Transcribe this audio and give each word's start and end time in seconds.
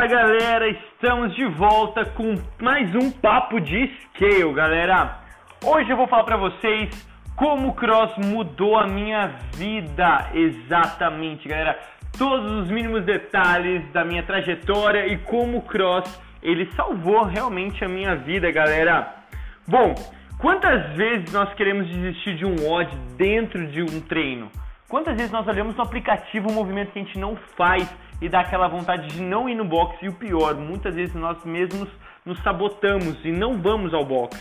Fala 0.00 0.10
galera, 0.10 0.68
estamos 0.68 1.34
de 1.34 1.44
volta 1.44 2.04
com 2.04 2.36
mais 2.60 2.94
um 2.94 3.10
papo 3.10 3.58
de 3.58 3.92
scale, 4.04 4.52
galera. 4.54 5.18
Hoje 5.64 5.90
eu 5.90 5.96
vou 5.96 6.06
falar 6.06 6.22
para 6.22 6.36
vocês 6.36 6.88
como 7.34 7.70
o 7.70 7.74
cross 7.74 8.16
mudou 8.16 8.76
a 8.76 8.86
minha 8.86 9.26
vida, 9.56 10.30
exatamente, 10.32 11.48
galera. 11.48 11.76
Todos 12.16 12.48
os 12.62 12.70
mínimos 12.70 13.04
detalhes 13.04 13.90
da 13.90 14.04
minha 14.04 14.22
trajetória 14.22 15.04
e 15.08 15.18
como 15.18 15.58
o 15.58 15.62
cross 15.62 16.22
ele 16.44 16.70
salvou 16.76 17.24
realmente 17.24 17.84
a 17.84 17.88
minha 17.88 18.14
vida, 18.14 18.52
galera. 18.52 19.16
Bom, 19.66 19.96
quantas 20.38 20.94
vezes 20.94 21.32
nós 21.32 21.52
queremos 21.54 21.88
desistir 21.88 22.36
de 22.36 22.46
um 22.46 22.70
odd 22.70 22.88
dentro 23.16 23.66
de 23.66 23.82
um 23.82 24.00
treino? 24.02 24.48
Quantas 24.88 25.16
vezes 25.16 25.32
nós 25.32 25.46
olhamos 25.48 25.74
no 25.74 25.82
aplicativo 25.82 26.48
um 26.48 26.54
movimento 26.54 26.92
que 26.92 27.00
a 27.00 27.02
gente 27.02 27.18
não 27.18 27.36
faz 27.56 27.86
e 28.20 28.28
dá 28.28 28.40
aquela 28.40 28.68
vontade 28.68 29.08
de 29.08 29.20
não 29.20 29.48
ir 29.48 29.54
no 29.54 29.64
box? 29.64 29.96
E 30.02 30.08
o 30.08 30.12
pior, 30.12 30.54
muitas 30.56 30.94
vezes 30.94 31.14
nós 31.14 31.42
mesmos 31.44 31.88
nos 32.24 32.38
sabotamos 32.42 33.16
e 33.24 33.32
não 33.32 33.60
vamos 33.60 33.94
ao 33.94 34.04
box. 34.04 34.38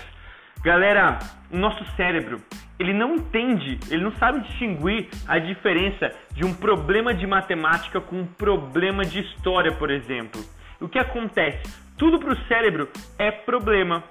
Galera, 0.63 1.19
o 1.51 1.57
nosso 1.57 1.83
cérebro, 1.95 2.41
ele 2.79 2.93
não 2.93 3.15
entende, 3.15 3.79
ele 3.89 4.03
não 4.03 4.11
sabe 4.13 4.41
distinguir 4.41 5.07
a 5.27 5.39
diferença 5.39 6.11
de 6.31 6.45
um 6.45 6.53
problema 6.53 7.13
de 7.13 7.25
matemática 7.25 8.01
com 8.01 8.21
um 8.21 8.25
problema 8.25 9.03
de 9.05 9.19
história, 9.19 9.71
por 9.71 9.89
exemplo. 9.89 10.41
O 10.79 10.87
que 10.87 10.99
acontece? 10.99 11.63
Tudo 11.97 12.19
para 12.19 12.33
o 12.33 12.47
cérebro 12.47 12.89
é 13.17 13.31
problema. 13.31 14.03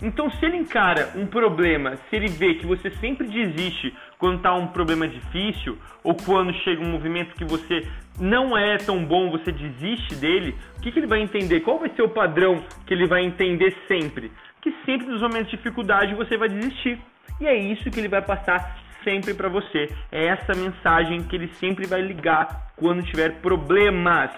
Então, 0.00 0.30
se 0.30 0.44
ele 0.44 0.56
encara 0.56 1.12
um 1.16 1.26
problema, 1.26 1.96
se 2.08 2.16
ele 2.16 2.28
vê 2.28 2.54
que 2.54 2.66
você 2.66 2.90
sempre 2.92 3.26
desiste 3.26 3.94
quando 4.16 4.36
está 4.36 4.54
um 4.54 4.68
problema 4.68 5.06
difícil, 5.08 5.76
ou 6.04 6.14
quando 6.14 6.52
chega 6.62 6.80
um 6.80 6.90
movimento 6.90 7.34
que 7.34 7.44
você 7.44 7.86
não 8.18 8.56
é 8.56 8.76
tão 8.78 9.04
bom, 9.04 9.30
você 9.30 9.52
desiste 9.52 10.14
dele, 10.16 10.56
o 10.76 10.80
que, 10.80 10.90
que 10.90 10.98
ele 10.98 11.06
vai 11.06 11.20
entender? 11.20 11.60
Qual 11.60 11.78
vai 11.78 11.90
ser 11.94 12.02
o 12.02 12.08
padrão 12.08 12.62
que 12.86 12.92
ele 12.92 13.06
vai 13.06 13.24
entender 13.24 13.76
sempre? 13.86 14.32
Que 14.60 14.72
sempre 14.84 15.06
nos 15.06 15.22
momentos 15.22 15.50
de 15.50 15.56
dificuldade 15.56 16.14
você 16.14 16.36
vai 16.36 16.48
desistir. 16.48 16.98
E 17.40 17.46
é 17.46 17.56
isso 17.56 17.90
que 17.90 18.00
ele 18.00 18.08
vai 18.08 18.22
passar 18.22 18.78
sempre 19.04 19.34
para 19.34 19.48
você. 19.48 19.88
É 20.10 20.26
essa 20.26 20.54
mensagem 20.54 21.22
que 21.22 21.36
ele 21.36 21.48
sempre 21.54 21.86
vai 21.86 22.00
ligar 22.00 22.72
quando 22.76 23.02
tiver 23.02 23.40
problemas. 23.40 24.30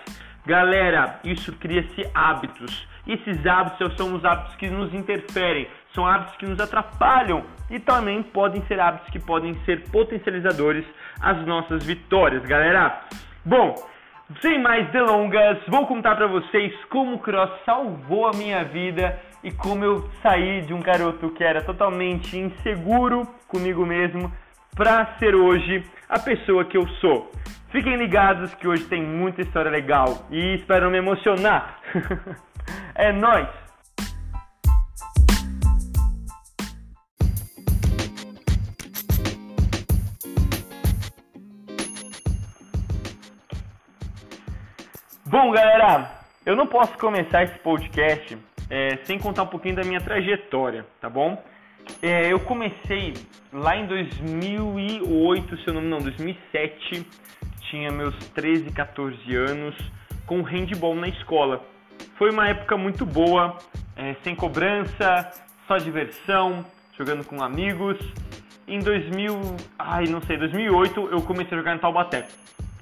Galera, 0.47 1.19
isso 1.25 1.53
cria-se 1.55 2.07
hábitos. 2.15 2.87
Esses 3.07 3.45
hábitos 3.47 3.97
são 3.97 4.15
os 4.15 4.25
hábitos 4.25 4.55
que 4.57 4.69
nos 4.69 4.93
interferem, 4.93 5.67
são 5.95 6.07
hábitos 6.07 6.37
que 6.37 6.47
nos 6.47 6.61
atrapalham 6.61 7.45
e 7.71 7.79
também 7.79 8.23
podem 8.23 8.63
ser 8.67 8.79
hábitos 8.79 9.11
que 9.11 9.19
podem 9.19 9.55
ser 9.65 9.89
potencializadores 9.91 10.85
às 11.21 11.45
nossas 11.47 11.85
vitórias, 11.85 12.45
galera. 12.45 13.03
Bom, 13.45 13.75
sem 14.43 14.61
mais 14.61 14.91
delongas, 14.91 15.59
vou 15.67 15.87
contar 15.87 16.15
para 16.15 16.27
vocês 16.27 16.73
como 16.91 17.17
o 17.17 17.19
cross 17.19 17.51
salvou 17.65 18.27
a 18.27 18.33
minha 18.33 18.63
vida 18.65 19.19
e 19.43 19.51
como 19.51 19.83
eu 19.83 20.11
saí 20.23 20.61
de 20.61 20.75
um 20.75 20.81
garoto 20.81 21.31
que 21.31 21.43
era 21.43 21.63
totalmente 21.63 22.37
inseguro 22.37 23.27
comigo 23.49 23.87
mesmo 23.87 24.31
para 24.77 25.17
ser 25.19 25.35
hoje 25.35 25.83
a 26.07 26.19
pessoa 26.19 26.67
que 26.67 26.77
eu 26.77 26.87
sou. 27.01 27.31
Fiquem 27.71 27.97
ligados 27.97 28.55
que 28.55 28.69
hoje 28.69 28.85
tem 28.85 29.03
muita 29.03 29.41
história 29.41 29.71
legal 29.71 30.27
e 30.31 30.57
espero 30.57 30.91
me 30.91 30.99
emocionar. 30.99 31.79
é 32.95 33.13
nós. 33.13 33.49
Bom, 45.43 45.53
galera, 45.53 46.21
eu 46.45 46.55
não 46.55 46.67
posso 46.67 46.99
começar 46.99 47.43
esse 47.45 47.59
podcast 47.61 48.37
é, 48.69 48.99
sem 49.05 49.19
contar 49.19 49.45
um 49.45 49.47
pouquinho 49.47 49.75
da 49.75 49.83
minha 49.83 49.99
trajetória, 49.99 50.85
tá 51.01 51.09
bom? 51.09 51.43
É, 52.03 52.31
eu 52.31 52.41
comecei 52.41 53.15
lá 53.51 53.75
em 53.75 53.87
2008, 53.87 55.57
se 55.57 55.67
eu 55.67 55.73
não 55.73 55.81
me 55.81 55.87
engano, 55.87 56.03
2007, 56.03 57.07
tinha 57.71 57.91
meus 57.91 58.15
13, 58.35 58.71
14 58.71 59.35
anos, 59.35 59.75
com 60.27 60.43
handball 60.43 60.95
na 60.95 61.09
escola. 61.09 61.65
Foi 62.19 62.31
uma 62.31 62.47
época 62.47 62.77
muito 62.77 63.07
boa, 63.07 63.57
é, 63.97 64.17
sem 64.23 64.37
cobrança, 64.37 65.33
só 65.67 65.79
diversão, 65.79 66.67
jogando 66.99 67.25
com 67.25 67.43
amigos. 67.43 67.97
Em 68.69 68.79
2000, 68.79 69.41
ai 69.79 70.05
não 70.05 70.21
sei, 70.21 70.37
2008 70.37 71.09
eu 71.11 71.23
comecei 71.23 71.57
a 71.57 71.61
jogar 71.61 71.73
no 71.77 71.81
Taubaté. 71.81 72.29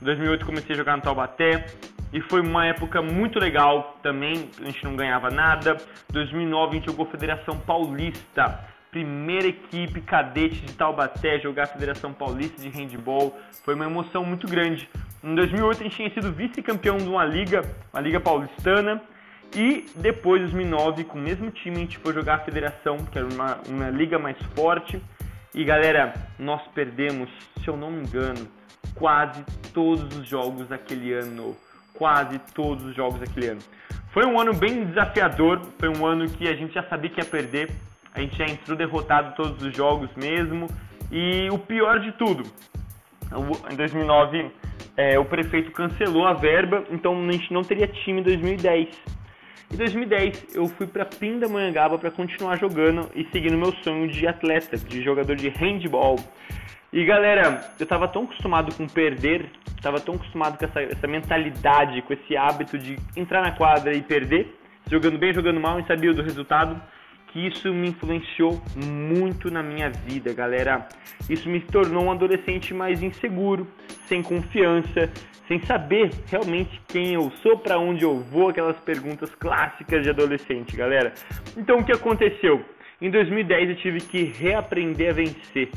Em 0.02 0.04
2008 0.04 0.44
comecei 0.44 0.74
a 0.74 0.76
jogar 0.76 0.96
no 0.96 1.02
Taubaté 1.04 1.64
e 2.12 2.20
foi 2.22 2.40
uma 2.40 2.66
época 2.66 3.02
muito 3.02 3.38
legal 3.38 3.98
também. 4.02 4.50
A 4.60 4.64
gente 4.64 4.84
não 4.84 4.96
ganhava 4.96 5.30
nada. 5.30 5.76
2009 6.10 6.70
a 6.70 6.74
gente 6.74 6.86
jogou 6.86 7.06
Federação 7.06 7.58
Paulista 7.58 8.66
primeira 8.90 9.46
equipe 9.46 10.00
cadete 10.00 10.60
de 10.60 10.72
Taubaté 10.72 11.38
jogar 11.38 11.64
a 11.64 11.66
Federação 11.66 12.12
Paulista 12.12 12.60
de 12.60 12.68
Handball. 12.68 13.38
Foi 13.64 13.74
uma 13.74 13.84
emoção 13.84 14.24
muito 14.24 14.46
grande. 14.46 14.88
Em 15.22 15.34
2008 15.34 15.80
a 15.80 15.82
gente 15.84 15.96
tinha 15.96 16.10
sido 16.10 16.32
vice-campeão 16.32 16.96
de 16.96 17.08
uma 17.08 17.24
liga, 17.24 17.62
uma 17.92 18.00
liga 18.00 18.20
paulistana. 18.20 19.02
E 19.54 19.86
depois, 19.96 20.42
em 20.42 20.44
2009, 20.44 21.04
com 21.04 21.18
o 21.18 21.22
mesmo 21.22 21.50
time, 21.50 21.76
a 21.76 21.80
gente 21.80 21.98
foi 21.98 22.12
jogar 22.12 22.34
a 22.34 22.38
Federação, 22.40 22.98
que 22.98 23.18
era 23.18 23.26
uma, 23.26 23.58
uma 23.66 23.88
liga 23.88 24.18
mais 24.18 24.36
forte. 24.54 25.00
E 25.54 25.64
galera, 25.64 26.12
nós 26.38 26.60
perdemos, 26.74 27.30
se 27.62 27.68
eu 27.68 27.76
não 27.76 27.90
me 27.90 28.02
engano, 28.02 28.46
quase 28.94 29.42
todos 29.72 30.18
os 30.18 30.28
jogos 30.28 30.68
daquele 30.68 31.14
ano. 31.14 31.56
Quase 31.98 32.38
todos 32.54 32.84
os 32.84 32.94
jogos 32.94 33.18
daquele 33.18 33.48
ano. 33.48 33.60
Foi 34.12 34.24
um 34.24 34.40
ano 34.40 34.54
bem 34.54 34.84
desafiador, 34.86 35.60
foi 35.78 35.88
um 35.88 36.06
ano 36.06 36.28
que 36.30 36.48
a 36.48 36.54
gente 36.54 36.72
já 36.72 36.82
sabia 36.84 37.10
que 37.10 37.20
ia 37.20 37.26
perder, 37.26 37.70
a 38.14 38.20
gente 38.20 38.36
já 38.36 38.46
entrou 38.46 38.76
derrotado 38.76 39.34
todos 39.36 39.62
os 39.62 39.76
jogos 39.76 40.08
mesmo. 40.16 40.68
E 41.10 41.48
o 41.50 41.58
pior 41.58 42.00
de 42.00 42.12
tudo, 42.12 42.44
em 43.70 43.76
2009 43.76 44.50
é, 44.96 45.18
o 45.18 45.24
prefeito 45.24 45.70
cancelou 45.70 46.26
a 46.26 46.32
verba, 46.32 46.84
então 46.90 47.16
a 47.28 47.32
gente 47.32 47.52
não 47.52 47.62
teria 47.62 47.86
time 47.86 48.20
em 48.20 48.24
2010. 48.24 48.88
Em 49.72 49.76
2010 49.76 50.56
eu 50.56 50.66
fui 50.66 50.86
para 50.86 51.04
Pindamonhangaba 51.04 51.98
para 51.98 52.10
continuar 52.10 52.58
jogando 52.58 53.08
e 53.14 53.24
seguindo 53.30 53.56
meu 53.56 53.72
sonho 53.84 54.08
de 54.08 54.26
atleta, 54.26 54.76
de 54.76 55.02
jogador 55.02 55.36
de 55.36 55.48
handball. 55.50 56.18
E 56.90 57.04
galera, 57.04 57.70
eu 57.78 57.86
tava 57.86 58.08
tão 58.08 58.24
acostumado 58.24 58.74
com 58.74 58.86
perder, 58.86 59.50
tava 59.82 60.00
tão 60.00 60.14
acostumado 60.14 60.58
com 60.58 60.64
essa, 60.64 60.80
essa 60.80 61.06
mentalidade, 61.06 62.00
com 62.02 62.14
esse 62.14 62.34
hábito 62.34 62.78
de 62.78 62.96
entrar 63.14 63.42
na 63.42 63.52
quadra 63.52 63.94
e 63.94 64.00
perder, 64.00 64.58
jogando 64.90 65.18
bem, 65.18 65.34
jogando 65.34 65.60
mal 65.60 65.78
e 65.78 65.86
sabia 65.86 66.14
do 66.14 66.22
resultado 66.22 66.80
que 67.30 67.46
isso 67.46 67.72
me 67.74 67.88
influenciou 67.88 68.58
muito 68.74 69.50
na 69.50 69.62
minha 69.62 69.90
vida, 69.90 70.32
galera. 70.32 70.88
Isso 71.28 71.48
me 71.48 71.60
tornou 71.60 72.04
um 72.04 72.10
adolescente 72.10 72.72
mais 72.72 73.02
inseguro, 73.02 73.68
sem 74.06 74.22
confiança, 74.22 75.10
sem 75.46 75.60
saber 75.64 76.10
realmente 76.30 76.80
quem 76.88 77.12
eu 77.12 77.30
sou, 77.42 77.58
para 77.58 77.78
onde 77.78 78.02
eu 78.02 78.20
vou, 78.20 78.48
aquelas 78.48 78.78
perguntas 78.80 79.34
clássicas 79.34 80.02
de 80.02 80.10
adolescente, 80.10 80.74
galera. 80.74 81.12
Então 81.54 81.80
o 81.80 81.84
que 81.84 81.92
aconteceu? 81.92 82.64
Em 83.00 83.10
2010 83.10 83.70
eu 83.70 83.76
tive 83.76 84.00
que 84.00 84.24
reaprender 84.24 85.10
a 85.10 85.12
vencer. 85.12 85.70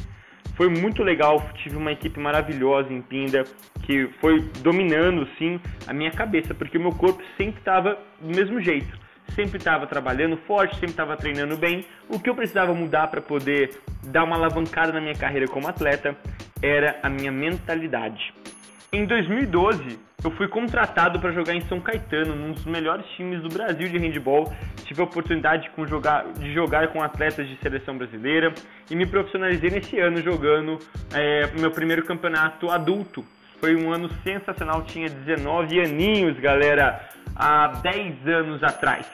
Foi 0.55 0.69
muito 0.69 1.03
legal, 1.03 1.41
tive 1.55 1.75
uma 1.75 1.91
equipe 1.91 2.19
maravilhosa 2.19 2.93
em 2.93 3.01
Pinda 3.01 3.43
que 3.83 4.07
foi 4.19 4.41
dominando 4.61 5.27
sim 5.37 5.59
a 5.87 5.93
minha 5.93 6.11
cabeça, 6.11 6.53
porque 6.53 6.77
o 6.77 6.81
meu 6.81 6.91
corpo 6.91 7.21
sempre 7.37 7.59
estava 7.59 7.97
do 8.19 8.35
mesmo 8.35 8.61
jeito 8.61 9.01
sempre 9.35 9.57
estava 9.57 9.87
trabalhando 9.87 10.37
forte, 10.37 10.75
sempre 10.75 10.89
estava 10.89 11.15
treinando 11.15 11.57
bem. 11.57 11.85
O 12.09 12.19
que 12.19 12.29
eu 12.29 12.35
precisava 12.35 12.73
mudar 12.73 13.07
para 13.07 13.21
poder 13.21 13.79
dar 14.03 14.23
uma 14.23 14.35
alavancada 14.35 14.91
na 14.91 15.01
minha 15.01 15.15
carreira 15.15 15.47
como 15.47 15.67
atleta 15.67 16.15
era 16.61 16.99
a 17.01 17.09
minha 17.09 17.31
mentalidade. 17.31 18.33
Em 18.93 19.05
2012, 19.05 19.99
eu 20.23 20.31
fui 20.31 20.47
contratado 20.47 21.19
para 21.19 21.31
jogar 21.31 21.55
em 21.55 21.61
São 21.61 21.79
Caetano, 21.79 22.35
num 22.35 22.51
dos 22.51 22.65
melhores 22.65 23.05
times 23.17 23.41
do 23.41 23.49
Brasil 23.49 23.89
de 23.89 23.97
handball. 23.97 24.53
Tive 24.85 25.01
a 25.01 25.05
oportunidade 25.05 25.69
de 25.75 25.89
jogar, 25.89 26.25
de 26.33 26.53
jogar 26.53 26.89
com 26.89 27.01
atletas 27.01 27.47
de 27.47 27.57
seleção 27.57 27.97
brasileira 27.97 28.53
e 28.89 28.95
me 28.95 29.05
profissionalizei 29.05 29.71
nesse 29.71 29.99
ano 29.99 30.21
jogando 30.21 30.77
é, 31.13 31.47
meu 31.59 31.71
primeiro 31.71 32.05
campeonato 32.05 32.69
adulto. 32.69 33.25
Foi 33.59 33.75
um 33.75 33.91
ano 33.91 34.09
sensacional, 34.23 34.83
tinha 34.83 35.09
19 35.09 35.79
aninhos, 35.81 36.39
galera 36.39 37.09
há 37.35 37.67
10 37.67 38.27
anos 38.27 38.63
atrás. 38.63 39.05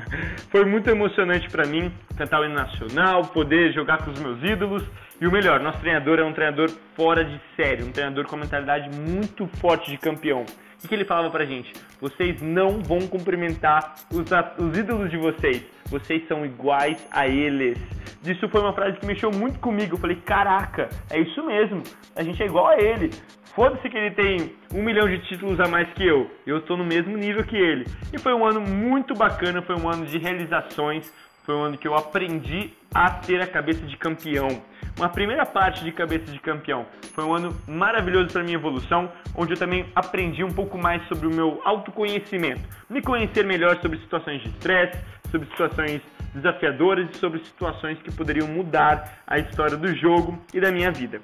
Foi 0.50 0.64
muito 0.64 0.88
emocionante 0.88 1.48
para 1.50 1.66
mim 1.66 1.92
cantar 2.16 2.40
o 2.40 2.44
hino 2.44 2.54
nacional, 2.54 3.22
poder 3.26 3.72
jogar 3.72 4.04
com 4.04 4.10
os 4.10 4.20
meus 4.20 4.42
ídolos. 4.42 4.84
E 5.24 5.26
o 5.26 5.32
melhor, 5.32 5.58
nosso 5.58 5.78
treinador 5.78 6.18
é 6.18 6.22
um 6.22 6.34
treinador 6.34 6.68
fora 6.94 7.24
de 7.24 7.40
série, 7.56 7.82
um 7.82 7.90
treinador 7.90 8.26
com 8.26 8.36
uma 8.36 8.42
mentalidade 8.44 8.94
muito 8.94 9.46
forte 9.58 9.90
de 9.90 9.96
campeão. 9.96 10.44
O 10.84 10.86
que 10.86 10.94
ele 10.94 11.06
falava 11.06 11.30
pra 11.30 11.46
gente? 11.46 11.72
Vocês 11.98 12.42
não 12.42 12.82
vão 12.82 13.08
cumprimentar 13.08 13.94
os, 14.12 14.26
os 14.58 14.76
ídolos 14.76 15.10
de 15.10 15.16
vocês. 15.16 15.64
Vocês 15.86 16.28
são 16.28 16.44
iguais 16.44 17.08
a 17.10 17.26
eles. 17.26 17.78
Isso 18.22 18.46
foi 18.50 18.60
uma 18.60 18.74
frase 18.74 18.98
que 18.98 19.06
mexeu 19.06 19.30
muito 19.30 19.58
comigo. 19.60 19.94
Eu 19.94 19.98
falei, 19.98 20.16
caraca, 20.16 20.90
é 21.10 21.18
isso 21.18 21.42
mesmo. 21.46 21.82
A 22.14 22.22
gente 22.22 22.42
é 22.42 22.44
igual 22.44 22.66
a 22.66 22.76
ele. 22.78 23.08
Foda-se 23.54 23.88
que 23.88 23.96
ele 23.96 24.10
tem 24.10 24.54
um 24.74 24.82
milhão 24.82 25.08
de 25.08 25.20
títulos 25.26 25.58
a 25.58 25.66
mais 25.66 25.90
que 25.94 26.06
eu. 26.06 26.30
Eu 26.46 26.58
estou 26.58 26.76
no 26.76 26.84
mesmo 26.84 27.16
nível 27.16 27.42
que 27.44 27.56
ele. 27.56 27.86
E 28.12 28.18
foi 28.18 28.34
um 28.34 28.44
ano 28.44 28.60
muito 28.60 29.14
bacana, 29.14 29.62
foi 29.62 29.74
um 29.74 29.88
ano 29.88 30.04
de 30.04 30.18
realizações, 30.18 31.10
foi 31.44 31.54
um 31.54 31.62
ano 31.62 31.78
que 31.78 31.88
eu 31.88 31.94
aprendi 31.94 32.72
a 32.94 33.10
ter 33.10 33.40
a 33.40 33.46
cabeça 33.46 33.86
de 33.86 33.96
campeão. 33.96 34.48
Uma 34.96 35.08
primeira 35.08 35.44
parte 35.44 35.82
de 35.82 35.90
cabeça 35.90 36.30
de 36.30 36.38
campeão. 36.38 36.86
Foi 37.14 37.24
um 37.24 37.34
ano 37.34 37.56
maravilhoso 37.66 38.32
para 38.32 38.44
minha 38.44 38.56
evolução, 38.56 39.10
onde 39.34 39.52
eu 39.52 39.58
também 39.58 39.86
aprendi 39.94 40.44
um 40.44 40.52
pouco 40.52 40.78
mais 40.78 41.06
sobre 41.08 41.26
o 41.26 41.30
meu 41.30 41.60
autoconhecimento, 41.64 42.62
me 42.88 43.02
conhecer 43.02 43.44
melhor 43.44 43.80
sobre 43.80 43.98
situações 43.98 44.40
de 44.42 44.48
estresse, 44.50 44.98
sobre 45.30 45.48
situações 45.48 46.00
desafiadoras 46.32 47.10
e 47.10 47.18
sobre 47.18 47.40
situações 47.40 47.98
que 48.02 48.12
poderiam 48.12 48.46
mudar 48.46 49.22
a 49.26 49.38
história 49.38 49.76
do 49.76 49.92
jogo 49.96 50.38
e 50.52 50.60
da 50.60 50.70
minha 50.70 50.92
vida. 50.92 51.20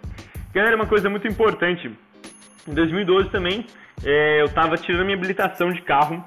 Galera, 0.52 0.74
uma 0.74 0.86
coisa 0.86 1.08
muito 1.08 1.28
importante. 1.28 1.90
Em 2.66 2.74
2012 2.74 3.30
também, 3.30 3.64
é, 4.04 4.40
eu 4.40 4.46
estava 4.46 4.76
tirando 4.76 5.04
minha 5.04 5.16
habilitação 5.16 5.72
de 5.72 5.80
carro 5.82 6.24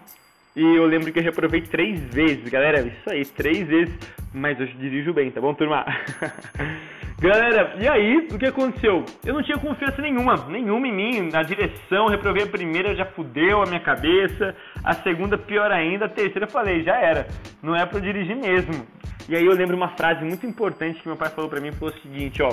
e 0.56 0.62
eu 0.62 0.86
lembro 0.86 1.12
que 1.12 1.20
eu 1.20 1.24
reprovei 1.24 1.62
três 1.62 2.00
vezes, 2.14 2.48
galera. 2.50 2.82
Isso 2.82 3.10
aí, 3.10 3.26
três 3.26 3.68
vezes. 3.68 3.94
Mas 4.34 4.60
eu 4.60 4.66
dirijo 4.66 5.14
bem, 5.14 5.30
tá 5.30 5.42
bom, 5.42 5.54
turma? 5.54 5.86
galera, 7.30 7.76
e 7.80 7.88
aí, 7.88 8.28
o 8.32 8.38
que 8.38 8.46
aconteceu? 8.48 9.06
Eu 9.26 9.36
não 9.36 9.44
tinha 9.44 9.58
confiança 9.58 10.02
nenhuma, 10.02 10.36
nenhuma 10.50 10.88
em 10.88 10.94
mim. 10.94 11.30
Na 11.32 11.42
direção, 11.42 12.08
reprovei 12.08 12.44
a 12.44 12.48
primeira, 12.48 12.96
já 12.96 13.06
fudeu 13.06 13.62
a 13.62 13.66
minha 13.66 13.80
cabeça. 13.80 14.56
A 14.84 14.94
segunda, 14.96 15.38
pior 15.38 15.72
ainda. 15.72 16.06
A 16.06 16.10
terceira, 16.10 16.46
eu 16.46 16.52
falei, 16.52 16.84
já 16.84 16.96
era. 16.98 17.28
Não 17.62 17.76
é 17.76 17.88
eu 17.90 18.00
dirigir 18.02 18.36
mesmo. 18.36 18.86
E 19.30 19.38
aí 19.38 19.46
eu 19.46 19.54
lembro 19.54 19.76
uma 19.76 19.96
frase 19.96 20.22
muito 20.26 20.46
importante 20.46 21.00
que 21.00 21.08
meu 21.08 21.16
pai 21.16 21.30
falou 21.30 21.50
pra 21.50 21.62
mim, 21.62 21.72
falou 21.72 21.94
o 21.96 22.02
seguinte, 22.02 22.42
ó. 22.42 22.52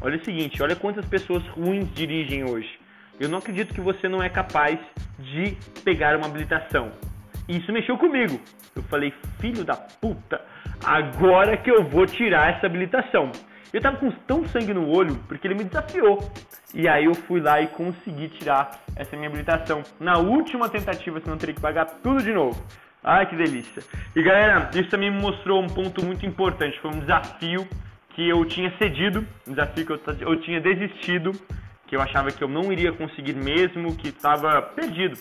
Olha 0.00 0.16
o 0.16 0.24
seguinte, 0.24 0.62
olha 0.62 0.74
quantas 0.74 1.04
pessoas 1.04 1.46
ruins 1.48 1.92
dirigem 1.94 2.42
hoje. 2.48 2.70
Eu 3.20 3.28
não 3.28 3.38
acredito 3.38 3.74
que 3.74 3.80
você 3.80 4.08
não 4.08 4.22
é 4.22 4.30
capaz 4.30 4.78
de 5.18 5.56
pegar 5.84 6.16
uma 6.16 6.26
habilitação. 6.26 6.90
Isso 7.46 7.70
mexeu 7.70 7.98
comigo. 7.98 8.40
Eu 8.74 8.82
falei, 8.84 9.12
filho 9.40 9.62
da 9.62 9.76
puta, 9.76 10.40
agora 10.84 11.56
que 11.56 11.70
eu 11.70 11.84
vou 11.84 12.06
tirar 12.06 12.56
essa 12.56 12.66
habilitação. 12.66 13.30
Eu 13.72 13.80
tava 13.80 13.96
com 13.96 14.10
tão 14.10 14.46
sangue 14.48 14.72
no 14.72 14.88
olho 14.88 15.16
porque 15.28 15.46
ele 15.46 15.54
me 15.54 15.64
desafiou. 15.64 16.18
E 16.74 16.88
aí 16.88 17.04
eu 17.04 17.14
fui 17.14 17.40
lá 17.40 17.60
e 17.60 17.66
consegui 17.68 18.28
tirar 18.28 18.80
essa 18.94 19.16
minha 19.16 19.28
habilitação. 19.28 19.82
Na 19.98 20.18
última 20.18 20.68
tentativa, 20.68 21.20
senão 21.20 21.34
eu 21.34 21.38
teria 21.38 21.54
que 21.54 21.60
pagar 21.60 21.86
tudo 22.02 22.22
de 22.22 22.32
novo. 22.32 22.62
Ai, 23.02 23.26
que 23.26 23.36
delícia. 23.36 23.82
E 24.14 24.22
galera, 24.22 24.70
isso 24.74 24.90
também 24.90 25.10
me 25.10 25.20
mostrou 25.20 25.62
um 25.62 25.68
ponto 25.68 26.04
muito 26.04 26.26
importante. 26.26 26.78
Foi 26.80 26.90
um 26.90 27.00
desafio 27.00 27.66
que 28.10 28.28
eu 28.28 28.44
tinha 28.44 28.72
cedido, 28.78 29.26
um 29.46 29.52
desafio 29.52 29.86
que 29.86 29.92
eu, 29.92 30.00
eu 30.20 30.40
tinha 30.40 30.60
desistido, 30.60 31.32
que 31.86 31.94
eu 31.94 32.00
achava 32.00 32.30
que 32.30 32.42
eu 32.42 32.48
não 32.48 32.72
iria 32.72 32.92
conseguir 32.92 33.34
mesmo, 33.34 33.94
que 33.96 34.08
estava 34.08 34.60
perdido. 34.62 35.18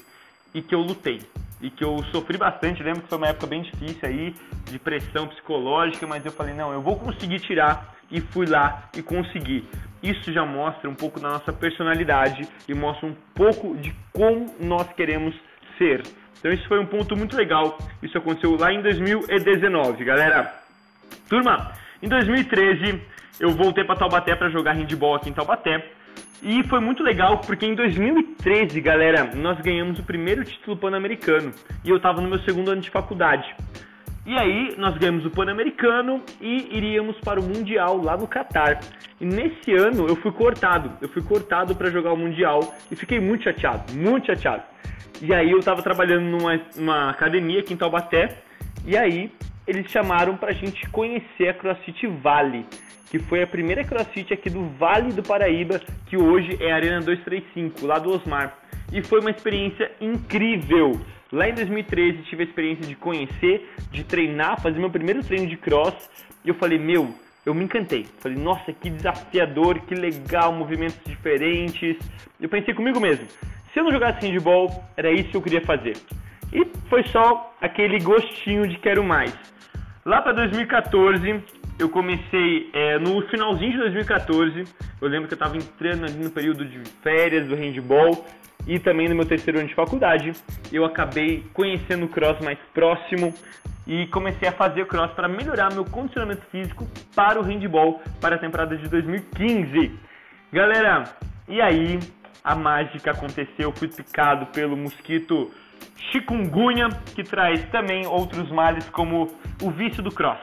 E 0.54 0.62
que 0.62 0.74
eu 0.74 0.80
lutei 0.80 1.20
e 1.62 1.70
que 1.70 1.84
eu 1.84 2.04
sofri 2.12 2.38
bastante. 2.38 2.84
Lembro 2.84 3.02
que 3.02 3.10
foi 3.10 3.18
uma 3.18 3.28
época 3.28 3.48
bem 3.48 3.62
difícil 3.62 4.08
aí, 4.08 4.36
de 4.66 4.80
pressão 4.80 5.28
psicológica, 5.28 6.06
mas 6.06 6.26
eu 6.26 6.32
falei: 6.32 6.54
não, 6.54 6.72
eu 6.72 6.82
vou 6.82 6.98
conseguir 6.98 7.40
tirar 7.40 7.95
e 8.12 8.22
fui 8.22 8.46
lá 8.46 8.90
e 8.96 9.02
consegui. 9.02 9.68
Isso 10.02 10.32
já 10.32 10.46
mostra 10.46 10.90
um 10.90 10.96
pouco 10.96 11.20
da 11.20 11.30
nossa 11.30 11.52
personalidade 11.52 12.48
e 12.68 12.74
mostra 12.74 13.08
um 13.08 13.16
pouco 13.34 13.76
de 13.78 13.94
como 14.14 14.54
nós 14.60 14.88
queremos 14.94 15.36
ser. 15.78 16.04
Então, 16.40 16.52
isso 16.52 16.68
foi 16.68 16.80
um 16.80 16.86
ponto 16.86 17.16
muito 17.16 17.36
legal. 17.36 17.78
Isso 18.04 18.18
aconteceu 18.18 18.56
lá 18.56 18.72
em 18.72 18.82
2019, 18.82 20.04
galera. 20.04 20.54
Turma, 21.28 21.72
em 22.04 22.08
2013 22.08 23.02
eu 23.40 23.50
voltei 23.52 23.84
para 23.84 23.96
Taubaté 23.96 24.36
para 24.36 24.50
jogar 24.50 24.74
handball 24.74 25.16
aqui 25.16 25.30
em 25.30 25.34
Taubaté. 25.34 25.92
E 26.44 26.64
foi 26.68 26.80
muito 26.80 27.02
legal 27.02 27.40
porque 27.40 27.66
em 27.66 27.74
2013, 27.74 28.80
galera, 28.80 29.32
nós 29.36 29.60
ganhamos 29.62 29.98
o 29.98 30.04
primeiro 30.04 30.44
título 30.44 30.78
pan-americano 30.78 31.52
e 31.84 31.90
eu 31.90 31.98
estava 31.98 32.22
no 32.22 32.30
meu 32.30 32.40
segundo 32.40 32.70
ano 32.70 32.82
de 32.82 32.92
faculdade. 32.92 33.56
E 34.26 34.34
aí 34.36 34.76
nós 34.78 34.98
ganhamos 34.98 35.26
o 35.26 35.30
Pan-Americano 35.30 36.22
e 36.42 36.76
iríamos 36.76 37.16
para 37.20 37.40
o 37.40 37.44
Mundial 37.44 38.02
lá 38.02 38.18
no 38.18 38.28
Catar. 38.28 38.80
E 39.22 39.26
nesse 39.26 39.72
ano 39.74 40.08
eu 40.08 40.16
fui 40.16 40.32
cortado, 40.32 40.92
eu 41.02 41.08
fui 41.10 41.22
cortado 41.22 41.76
para 41.76 41.92
jogar 41.92 42.12
o 42.14 42.18
Mundial 42.18 42.74
e 42.92 42.96
fiquei 42.96 43.20
muito 43.20 43.44
chateado, 43.44 43.94
muito 43.94 44.28
chateado. 44.28 44.64
E 45.22 45.34
aí 45.34 45.52
eu 45.52 45.60
estava 45.60 45.82
trabalhando 45.84 46.26
numa, 46.26 46.60
numa 46.76 47.10
academia 47.12 47.60
aqui 47.60 47.74
em 47.74 47.78
Taubaté 47.78 48.42
e 48.86 48.98
aí 48.98 49.32
eles 49.68 49.90
chamaram 49.92 50.36
para 50.36 50.50
a 50.50 50.54
gente 50.54 50.90
conhecer 50.90 51.50
a 51.50 51.54
CrossFit 51.54 52.08
Valley 52.08 52.66
que 53.10 53.20
foi 53.20 53.44
a 53.44 53.48
primeira 53.48 53.84
CrossFit 53.84 54.34
aqui 54.34 54.50
do 54.50 54.68
Vale 54.78 55.14
do 55.14 55.24
Paraíba, 55.24 55.80
que 56.08 56.18
hoje 56.18 56.58
é 56.60 56.72
a 56.72 56.76
Arena 56.76 57.00
235, 57.00 57.86
lá 57.86 58.00
do 58.00 58.12
Osmar. 58.12 58.58
E 58.92 59.02
foi 59.02 59.20
uma 59.22 59.30
experiência 59.30 59.90
incrível. 60.02 61.00
Lá 61.36 61.50
em 61.50 61.54
2013 61.54 62.20
tive 62.30 62.44
a 62.44 62.46
experiência 62.46 62.86
de 62.88 62.96
conhecer, 62.96 63.70
de 63.92 64.06
treinar, 64.06 64.62
fazer 64.62 64.80
meu 64.80 64.90
primeiro 64.90 65.22
treino 65.22 65.46
de 65.48 65.58
cross. 65.58 66.10
E 66.46 66.48
eu 66.48 66.56
falei, 66.56 66.80
meu, 66.80 67.14
eu 67.46 67.54
me 67.54 67.66
encantei. 67.66 68.06
Falei, 68.20 68.38
nossa, 68.38 68.72
que 68.72 68.90
desafiador, 68.90 69.82
que 69.82 69.94
legal, 69.94 70.54
movimentos 70.54 70.98
diferentes. 71.06 71.98
Eu 72.40 72.48
pensei 72.48 72.74
comigo 72.74 73.02
mesmo, 73.02 73.28
se 73.74 73.78
eu 73.78 73.84
não 73.84 73.92
jogasse 73.92 74.26
handball, 74.26 74.82
era 74.96 75.12
isso 75.12 75.32
que 75.32 75.36
eu 75.36 75.42
queria 75.42 75.62
fazer. 75.66 75.98
E 76.54 76.66
foi 76.90 77.04
só 77.10 77.54
aquele 77.60 78.00
gostinho 78.00 78.66
de 78.66 78.78
quero 78.78 79.04
mais. 79.04 79.38
Lá 80.06 80.22
para 80.22 80.32
2014, 80.32 81.44
eu 81.78 81.90
comecei 81.90 82.70
é, 82.74 82.98
no 82.98 83.22
finalzinho 83.28 83.72
de 83.72 83.78
2014. 83.80 84.64
Eu 85.02 85.08
lembro 85.08 85.28
que 85.28 85.34
eu 85.34 85.38
estava 85.38 85.58
entrando 85.58 86.06
ali 86.06 86.24
no 86.24 86.32
período 86.32 86.66
de 86.66 86.80
férias 87.02 87.48
do 87.48 87.56
handball 87.56 88.26
e 88.66 88.80
também 88.80 89.10
no 89.10 89.16
meu 89.16 89.26
terceiro 89.26 89.60
ano 89.60 89.68
de 89.68 89.76
faculdade. 89.76 90.32
Eu 90.72 90.86
acabei 90.86 91.44
conhecendo 91.54 92.06
o 92.06 92.10
cross 92.10 92.40
mais 92.40 92.58
próximo 92.74 93.34
e 93.86 94.08
comecei 94.08 94.48
a 94.48 94.52
fazer 94.52 94.84
o 94.84 94.86
cross 94.86 95.12
para 95.12 95.28
melhorar 95.28 95.74
meu 95.74 95.86
condicionamento 95.86 96.42
físico 96.52 96.88
para 97.14 97.40
o 97.40 97.44
handball 97.44 98.02
para 98.22 98.36
a 98.36 98.40
temporada 98.40 98.78
de 98.78 98.88
2015. 98.88 99.92
Galera, 100.52 101.04
e 101.48 101.62
aí 101.62 102.00
a 102.44 102.56
mágica 102.56 103.12
aconteceu. 103.12 103.70
Eu 103.70 103.72
fui 103.74 103.90
picado 103.90 104.46
pelo 104.48 104.78
mosquito 104.78 105.52
chikungunya, 106.12 106.90
que 107.16 107.24
traz 107.24 107.64
também 107.70 108.06
outros 108.06 108.50
males 108.52 108.88
como 108.90 109.30
o 109.62 109.72
vício 109.72 110.04
do 110.04 110.12
cross. 110.12 110.40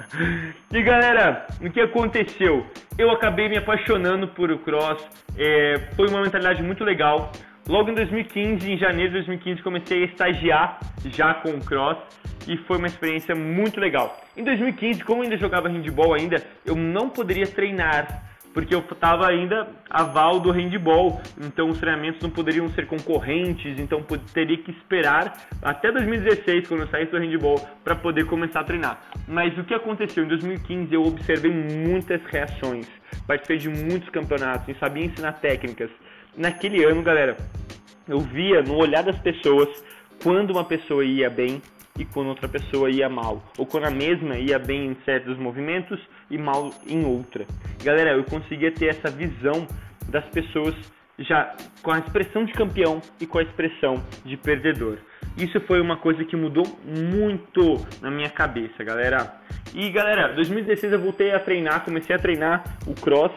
e 0.72 0.82
galera, 0.82 1.46
o 1.60 1.70
que 1.70 1.80
aconteceu? 1.80 2.66
Eu 2.96 3.10
acabei 3.10 3.48
me 3.48 3.58
apaixonando 3.58 4.28
por 4.28 4.50
o 4.50 4.58
cross, 4.58 5.06
é, 5.36 5.90
foi 5.96 6.08
uma 6.08 6.22
mentalidade 6.22 6.62
muito 6.62 6.84
legal. 6.84 7.32
Logo 7.66 7.90
em 7.90 7.94
2015, 7.94 8.70
em 8.70 8.76
janeiro 8.76 9.12
de 9.12 9.24
2015, 9.24 9.62
comecei 9.62 10.02
a 10.02 10.04
estagiar 10.06 10.80
já 11.06 11.34
com 11.34 11.50
o 11.50 11.64
cross 11.64 11.96
e 12.46 12.58
foi 12.58 12.76
uma 12.76 12.86
experiência 12.86 13.34
muito 13.34 13.80
legal. 13.80 14.20
Em 14.36 14.44
2015, 14.44 15.02
como 15.02 15.20
eu 15.20 15.24
ainda 15.24 15.38
jogava 15.38 15.68
handball 15.68 16.12
ainda, 16.14 16.44
eu 16.64 16.76
não 16.76 17.08
poderia 17.08 17.46
treinar 17.46 18.33
porque 18.54 18.72
eu 18.72 18.78
estava 18.78 19.26
ainda 19.26 19.66
aval 19.90 20.38
do 20.38 20.52
handball, 20.52 21.20
então 21.38 21.68
os 21.68 21.78
treinamentos 21.78 22.22
não 22.22 22.30
poderiam 22.30 22.68
ser 22.70 22.86
concorrentes, 22.86 23.78
então 23.78 24.00
teria 24.32 24.56
que 24.56 24.70
esperar 24.70 25.36
até 25.60 25.90
2016, 25.90 26.68
quando 26.68 26.82
eu 26.82 26.88
saísse 26.88 27.10
do 27.10 27.18
handball, 27.18 27.60
para 27.82 27.96
poder 27.96 28.26
começar 28.26 28.60
a 28.60 28.64
treinar. 28.64 29.02
Mas 29.26 29.58
o 29.58 29.64
que 29.64 29.74
aconteceu? 29.74 30.24
Em 30.24 30.28
2015 30.28 30.94
eu 30.94 31.02
observei 31.02 31.50
muitas 31.50 32.24
reações, 32.26 32.86
participei 33.26 33.58
de 33.58 33.68
muitos 33.68 34.08
campeonatos 34.10 34.68
e 34.68 34.78
sabia 34.78 35.04
ensinar 35.04 35.32
técnicas. 35.32 35.90
Naquele 36.36 36.84
ano, 36.84 37.02
galera, 37.02 37.36
eu 38.08 38.20
via 38.20 38.62
no 38.62 38.76
olhar 38.76 39.02
das 39.02 39.18
pessoas 39.18 39.68
quando 40.22 40.52
uma 40.52 40.64
pessoa 40.64 41.04
ia 41.04 41.28
bem 41.28 41.60
e 41.98 42.04
quando 42.04 42.28
outra 42.28 42.48
pessoa 42.48 42.90
ia 42.90 43.08
mal, 43.08 43.42
ou 43.56 43.66
quando 43.66 43.84
a 43.84 43.90
mesma 43.90 44.36
ia 44.36 44.58
bem 44.58 44.86
em 44.86 44.96
certos 45.04 45.38
movimentos 45.38 46.00
e 46.30 46.36
mal 46.36 46.70
em 46.86 47.04
outra. 47.04 47.46
Galera, 47.82 48.10
eu 48.10 48.24
conseguia 48.24 48.72
ter 48.72 48.86
essa 48.86 49.10
visão 49.10 49.66
das 50.08 50.24
pessoas 50.26 50.74
já 51.18 51.54
com 51.82 51.92
a 51.92 51.98
expressão 51.98 52.44
de 52.44 52.52
campeão 52.52 53.00
e 53.20 53.26
com 53.26 53.38
a 53.38 53.42
expressão 53.42 54.02
de 54.24 54.36
perdedor. 54.36 54.98
Isso 55.36 55.60
foi 55.60 55.80
uma 55.80 55.96
coisa 55.96 56.24
que 56.24 56.36
mudou 56.36 56.64
muito 56.84 57.76
na 58.00 58.10
minha 58.10 58.30
cabeça, 58.30 58.82
galera. 58.82 59.32
E 59.72 59.90
galera, 59.90 60.32
2016 60.34 60.92
eu 60.92 61.00
voltei 61.00 61.32
a 61.32 61.40
treinar, 61.40 61.84
comecei 61.84 62.14
a 62.14 62.18
treinar 62.18 62.64
o 62.86 62.94
cross 62.94 63.32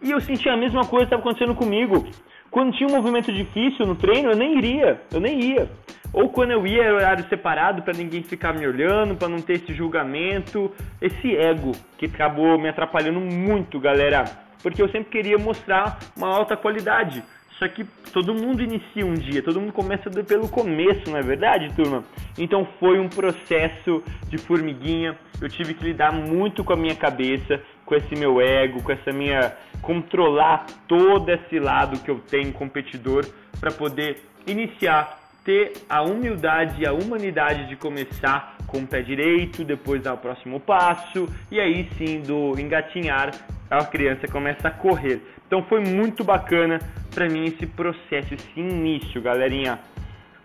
e 0.00 0.10
eu 0.10 0.20
senti 0.20 0.48
a 0.48 0.56
mesma 0.56 0.84
coisa 0.84 1.06
que 1.06 1.14
estava 1.14 1.22
acontecendo 1.22 1.54
comigo. 1.54 2.06
Quando 2.50 2.76
tinha 2.76 2.88
um 2.88 2.92
movimento 2.92 3.32
difícil 3.32 3.86
no 3.86 3.94
treino, 3.94 4.30
eu 4.30 4.36
nem 4.36 4.56
iria, 4.56 5.00
eu 5.12 5.20
nem 5.20 5.40
ia. 5.40 5.68
Ou 6.12 6.30
quando 6.30 6.52
eu 6.52 6.66
ia 6.66 6.84
era 6.84 6.94
horário 6.94 7.28
separado 7.28 7.82
para 7.82 7.92
ninguém 7.92 8.22
ficar 8.22 8.54
me 8.54 8.66
olhando, 8.66 9.16
para 9.16 9.28
não 9.28 9.40
ter 9.40 9.54
esse 9.54 9.74
julgamento, 9.74 10.72
esse 11.00 11.36
ego 11.36 11.72
que 11.98 12.06
acabou 12.06 12.58
me 12.58 12.68
atrapalhando 12.68 13.20
muito, 13.20 13.78
galera. 13.78 14.24
Porque 14.62 14.80
eu 14.80 14.88
sempre 14.88 15.10
queria 15.10 15.36
mostrar 15.36 15.98
uma 16.16 16.28
alta 16.28 16.56
qualidade. 16.56 17.22
Só 17.58 17.66
que 17.68 17.84
todo 18.12 18.34
mundo 18.34 18.62
inicia 18.62 19.04
um 19.04 19.14
dia, 19.14 19.42
todo 19.42 19.60
mundo 19.60 19.72
começa 19.72 20.10
pelo 20.10 20.48
começo, 20.48 21.10
não 21.10 21.18
é 21.18 21.22
verdade, 21.22 21.72
turma? 21.74 22.04
Então 22.38 22.66
foi 22.78 22.98
um 22.98 23.08
processo 23.08 24.02
de 24.28 24.36
formiguinha. 24.36 25.16
Eu 25.40 25.48
tive 25.48 25.72
que 25.72 25.84
lidar 25.84 26.12
muito 26.12 26.62
com 26.62 26.74
a 26.74 26.76
minha 26.76 26.94
cabeça, 26.94 27.60
com 27.86 27.94
esse 27.94 28.14
meu 28.16 28.40
ego, 28.40 28.82
com 28.82 28.92
essa 28.92 29.12
minha 29.12 29.56
controlar 29.80 30.66
todo 30.86 31.30
esse 31.30 31.58
lado 31.58 32.00
que 32.00 32.10
eu 32.10 32.18
tenho 32.18 32.52
competidor 32.52 33.24
para 33.58 33.70
poder 33.70 34.22
iniciar 34.46 35.20
ter 35.44 35.74
a 35.88 36.02
humildade 36.02 36.82
e 36.82 36.86
a 36.86 36.92
humanidade 36.92 37.68
de 37.68 37.76
começar 37.76 38.56
com 38.66 38.78
o 38.78 38.86
pé 38.86 39.00
direito, 39.00 39.64
depois 39.64 40.02
dar 40.02 40.14
o 40.14 40.18
próximo 40.18 40.58
passo 40.58 41.28
e 41.52 41.60
aí 41.60 41.88
sim 41.96 42.20
do 42.20 42.58
engatinhar 42.58 43.30
a 43.70 43.84
criança 43.84 44.26
começa 44.26 44.66
a 44.66 44.70
correr. 44.72 45.22
Então 45.46 45.62
foi 45.62 45.80
muito 45.80 46.24
bacana 46.24 46.80
para 47.14 47.28
mim 47.28 47.44
esse 47.44 47.64
processo, 47.64 48.34
esse 48.34 48.58
início, 48.58 49.22
galerinha. 49.22 49.78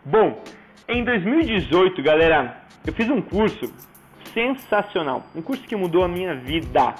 Bom, 0.05 0.43
em 0.87 1.03
2018, 1.03 2.01
galera, 2.03 2.61
eu 2.85 2.93
fiz 2.93 3.09
um 3.09 3.21
curso 3.21 3.73
sensacional, 4.33 5.25
um 5.35 5.41
curso 5.41 5.63
que 5.63 5.75
mudou 5.75 6.03
a 6.03 6.07
minha 6.07 6.35
vida, 6.35 6.93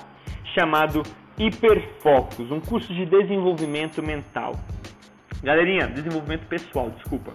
chamado 0.54 1.04
Hiperfocus, 1.38 2.52
um 2.52 2.60
curso 2.60 2.94
de 2.94 3.06
desenvolvimento 3.06 4.02
mental. 4.02 4.60
Galerinha, 5.44 5.88
desenvolvimento 5.88 6.46
pessoal, 6.48 6.90
desculpa. 6.92 7.34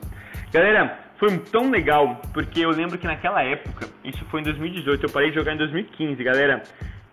Galera, 0.52 0.98
foi 1.18 1.36
tão 1.38 1.70
legal, 1.70 2.20
porque 2.32 2.60
eu 2.60 2.70
lembro 2.70 2.98
que 2.98 3.06
naquela 3.06 3.42
época, 3.42 3.88
isso 4.04 4.24
foi 4.26 4.40
em 4.40 4.44
2018, 4.44 5.04
eu 5.04 5.10
parei 5.10 5.30
de 5.30 5.36
jogar 5.36 5.54
em 5.54 5.58
2015, 5.58 6.22
galera 6.22 6.62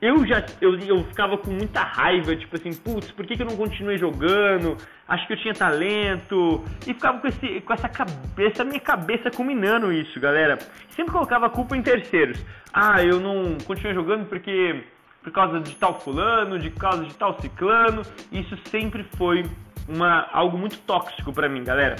eu 0.04 0.26
já 0.26 0.46
eu, 0.60 0.78
eu 0.80 1.02
ficava 1.06 1.38
com 1.38 1.50
muita 1.50 1.82
raiva, 1.82 2.36
tipo 2.36 2.54
assim, 2.58 2.74
putz, 2.74 3.10
por 3.12 3.26
que, 3.26 3.38
que 3.38 3.42
eu 3.42 3.48
não 3.48 3.56
continuei 3.56 3.98
jogando? 3.98 4.76
Acho 5.08 5.26
que 5.26 5.32
eu 5.32 5.38
tinha 5.38 5.54
talento. 5.54 6.62
E 6.86 6.94
ficava 6.94 7.20
com, 7.20 7.28
esse, 7.28 7.62
com 7.62 7.72
essa 7.72 7.88
cabeça, 7.88 8.66
minha 8.66 8.82
cabeça 8.82 9.32
combinando 9.32 9.94
isso, 9.94 10.20
galera. 10.20 10.58
Sempre 10.90 11.14
colocava 11.14 11.46
a 11.46 11.50
culpa 11.50 11.78
em 11.78 11.82
terceiros. 11.82 12.46
Ah, 12.74 13.02
eu 13.02 13.22
não 13.22 13.58
continuei 13.66 13.96
jogando 13.96 14.28
porque 14.28 14.84
por 15.24 15.32
causa 15.32 15.60
de 15.60 15.74
tal 15.76 16.00
fulano, 16.02 16.60
de 16.60 16.70
causa 16.70 17.06
de 17.06 17.14
tal 17.16 17.40
ciclano. 17.40 18.04
Isso 18.32 18.58
sempre 18.70 19.04
foi 19.18 19.46
uma, 19.88 20.28
algo 20.32 20.58
muito 20.58 20.78
tóxico 20.80 21.32
para 21.32 21.48
mim, 21.48 21.64
galera. 21.64 21.96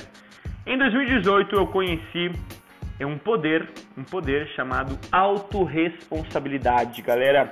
Em 0.66 0.78
2018 0.78 1.56
eu 1.56 1.68
conheci 1.68 2.32
é 3.00 3.06
um 3.06 3.18
poder, 3.18 3.70
um 3.98 4.04
poder 4.04 4.48
chamado 4.50 4.98
autorresponsabilidade, 5.12 7.02
galera. 7.02 7.52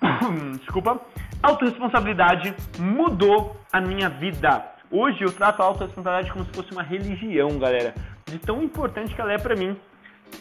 desculpa, 0.58 1.00
autorresponsabilidade 1.42 2.54
mudou 2.78 3.60
a 3.72 3.80
minha 3.80 4.08
vida. 4.08 4.64
Hoje 4.90 5.22
eu 5.22 5.32
trato 5.32 5.62
a 5.62 5.66
autorresponsabilidade 5.66 6.32
como 6.32 6.44
se 6.44 6.52
fosse 6.52 6.72
uma 6.72 6.82
religião, 6.82 7.58
galera. 7.58 7.94
De 8.26 8.38
tão 8.38 8.62
importante 8.62 9.14
que 9.14 9.20
ela 9.20 9.32
é 9.32 9.38
para 9.38 9.54
mim. 9.54 9.76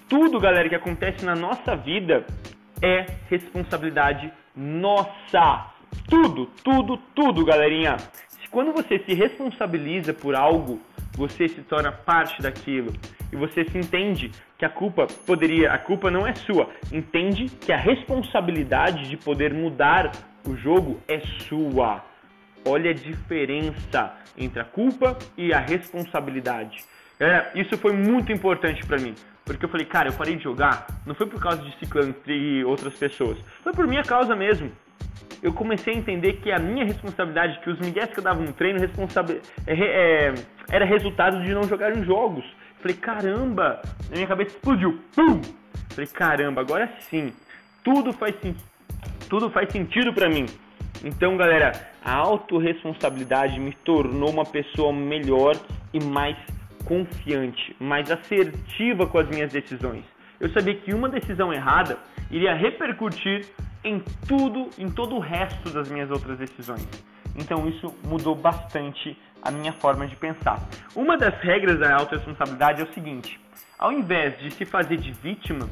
Tudo, 0.07 0.39
galera, 0.39 0.69
que 0.69 0.75
acontece 0.75 1.25
na 1.25 1.35
nossa 1.35 1.75
vida 1.75 2.25
é 2.81 3.05
responsabilidade 3.29 4.31
nossa. 4.55 5.71
Tudo, 6.09 6.47
tudo, 6.63 6.97
tudo, 7.13 7.45
galerinha. 7.45 7.97
Quando 8.49 8.73
você 8.73 8.99
se 8.99 9.13
responsabiliza 9.13 10.13
por 10.13 10.35
algo, 10.35 10.79
você 11.13 11.47
se 11.47 11.61
torna 11.61 11.91
parte 11.91 12.41
daquilo 12.41 12.91
e 13.31 13.35
você 13.35 13.63
se 13.63 13.77
entende 13.77 14.31
que 14.57 14.65
a 14.65 14.69
culpa 14.69 15.07
poderia, 15.25 15.71
a 15.71 15.77
culpa 15.77 16.11
não 16.11 16.27
é 16.27 16.35
sua. 16.35 16.69
Entende 16.91 17.45
que 17.45 17.71
a 17.71 17.77
responsabilidade 17.77 19.09
de 19.09 19.15
poder 19.15 19.53
mudar 19.53 20.11
o 20.45 20.55
jogo 20.55 20.99
é 21.07 21.19
sua. 21.47 22.03
Olha 22.65 22.91
a 22.91 22.93
diferença 22.93 24.13
entre 24.37 24.59
a 24.59 24.65
culpa 24.65 25.17
e 25.37 25.53
a 25.53 25.59
responsabilidade. 25.59 26.83
É, 27.19 27.51
isso 27.55 27.77
foi 27.77 27.93
muito 27.93 28.31
importante 28.31 28.85
para 28.85 28.97
mim, 28.97 29.15
porque 29.53 29.65
eu 29.65 29.69
falei, 29.69 29.85
cara, 29.85 30.09
eu 30.09 30.13
parei 30.13 30.35
de 30.35 30.43
jogar, 30.43 30.87
não 31.05 31.15
foi 31.15 31.27
por 31.27 31.41
causa 31.41 31.61
de 31.61 31.77
ciclano 31.77 32.15
e 32.27 32.63
outras 32.63 32.93
pessoas, 32.93 33.37
foi 33.63 33.73
por 33.73 33.87
minha 33.87 34.03
causa 34.03 34.35
mesmo 34.35 34.71
eu 35.41 35.51
comecei 35.51 35.93
a 35.93 35.97
entender 35.97 36.33
que 36.33 36.51
a 36.51 36.59
minha 36.59 36.85
responsabilidade, 36.85 37.59
que 37.61 37.69
os 37.69 37.79
migués 37.79 38.11
que 38.11 38.19
eu 38.19 38.23
dava 38.23 38.41
no 38.41 38.53
treino, 38.53 38.79
é, 38.83 39.73
é, 39.73 40.33
era 40.69 40.85
resultado 40.85 41.41
de 41.43 41.53
não 41.53 41.63
jogar 41.63 41.97
em 41.97 42.03
jogos. 42.03 42.45
Falei, 42.79 42.95
caramba, 42.95 43.81
na 44.09 44.15
minha 44.15 44.27
cabeça 44.27 44.55
explodiu. 44.55 44.99
Pum! 45.15 45.41
Falei, 45.89 46.07
caramba, 46.07 46.61
agora 46.61 46.91
sim, 47.09 47.33
tudo 47.83 48.13
faz, 48.13 48.35
tudo 49.27 49.49
faz 49.49 49.71
sentido 49.71 50.13
para 50.13 50.29
mim. 50.29 50.45
Então, 51.03 51.35
galera, 51.35 51.71
a 52.03 52.13
autorresponsabilidade 52.13 53.59
me 53.59 53.73
tornou 53.83 54.29
uma 54.29 54.45
pessoa 54.45 54.93
melhor 54.93 55.55
e 55.91 55.99
mais 55.99 56.37
confiante, 56.85 57.75
mais 57.79 58.09
assertiva 58.11 59.07
com 59.07 59.17
as 59.19 59.27
minhas 59.29 59.51
decisões. 59.51 60.03
Eu 60.39 60.49
sabia 60.49 60.75
que 60.75 60.93
uma 60.93 61.07
decisão 61.07 61.53
errada 61.53 61.97
iria 62.29 62.53
repercutir 62.53 63.45
em 63.83 63.99
tudo, 64.27 64.69
em 64.77 64.89
todo 64.89 65.15
o 65.15 65.19
resto 65.19 65.69
das 65.69 65.89
minhas 65.89 66.09
outras 66.09 66.37
decisões. 66.37 66.87
Então 67.35 67.67
isso 67.67 67.95
mudou 68.05 68.35
bastante 68.35 69.17
a 69.41 69.51
minha 69.51 69.71
forma 69.73 70.07
de 70.07 70.15
pensar. 70.15 70.59
Uma 70.95 71.17
das 71.17 71.39
regras 71.41 71.79
da 71.79 71.95
autorresponsabilidade 71.95 72.81
é 72.81 72.83
o 72.83 72.93
seguinte: 72.93 73.39
ao 73.77 73.91
invés 73.91 74.37
de 74.39 74.51
se 74.51 74.65
fazer 74.65 74.97
de 74.97 75.11
vítima, 75.11 75.69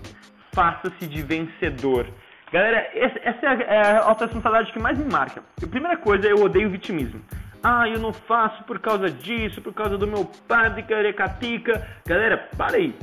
faça-se 0.54 1.08
de 1.08 1.22
vencedor. 1.22 2.08
Galera, 2.52 2.90
essa 2.96 3.46
é 3.46 3.82
a 3.82 4.04
autorresponsabilidade 4.06 4.74
que 4.74 4.80
mais 4.80 4.98
me 4.98 5.12
marca. 5.12 5.44
A 5.62 5.68
primeira 5.68 5.98
coisa, 5.98 6.28
eu 6.28 6.44
odeio 6.44 6.70
vitimismo. 6.70 7.22
Ah, 7.64 7.88
eu 7.88 8.00
não 8.00 8.14
faço 8.14 8.64
por 8.64 8.80
causa 8.80 9.10
disso, 9.10 9.62
por 9.62 9.74
causa 9.74 9.98
do 9.98 10.08
meu 10.08 10.26
padre 10.48 10.84
carecatica. 10.84 11.86
Galera, 12.06 12.38
para 12.58 12.78
aí. 12.78 12.96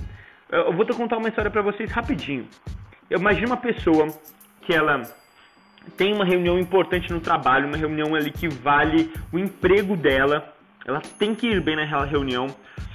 Eu 0.50 0.72
vou 0.72 0.86
contar 0.86 1.18
uma 1.18 1.28
história 1.28 1.50
para 1.50 1.62
vocês 1.62 1.90
rapidinho. 1.90 2.46
Imagina 3.10 3.48
uma 3.48 3.56
pessoa 3.56 4.08
que 4.62 4.75
ela 4.75 5.02
tem 5.96 6.12
uma 6.12 6.25
reunião 6.25 6.58
importante 6.58 7.12
no 7.12 7.20
trabalho, 7.20 7.68
uma 7.68 7.76
reunião 7.76 8.14
ali 8.14 8.30
que 8.30 8.48
vale 8.48 9.12
o 9.32 9.38
emprego 9.38 9.96
dela. 9.96 10.52
Ela 10.86 11.00
tem 11.00 11.34
que 11.34 11.46
ir 11.46 11.60
bem 11.60 11.76
naquela 11.76 12.04
reunião. 12.04 12.46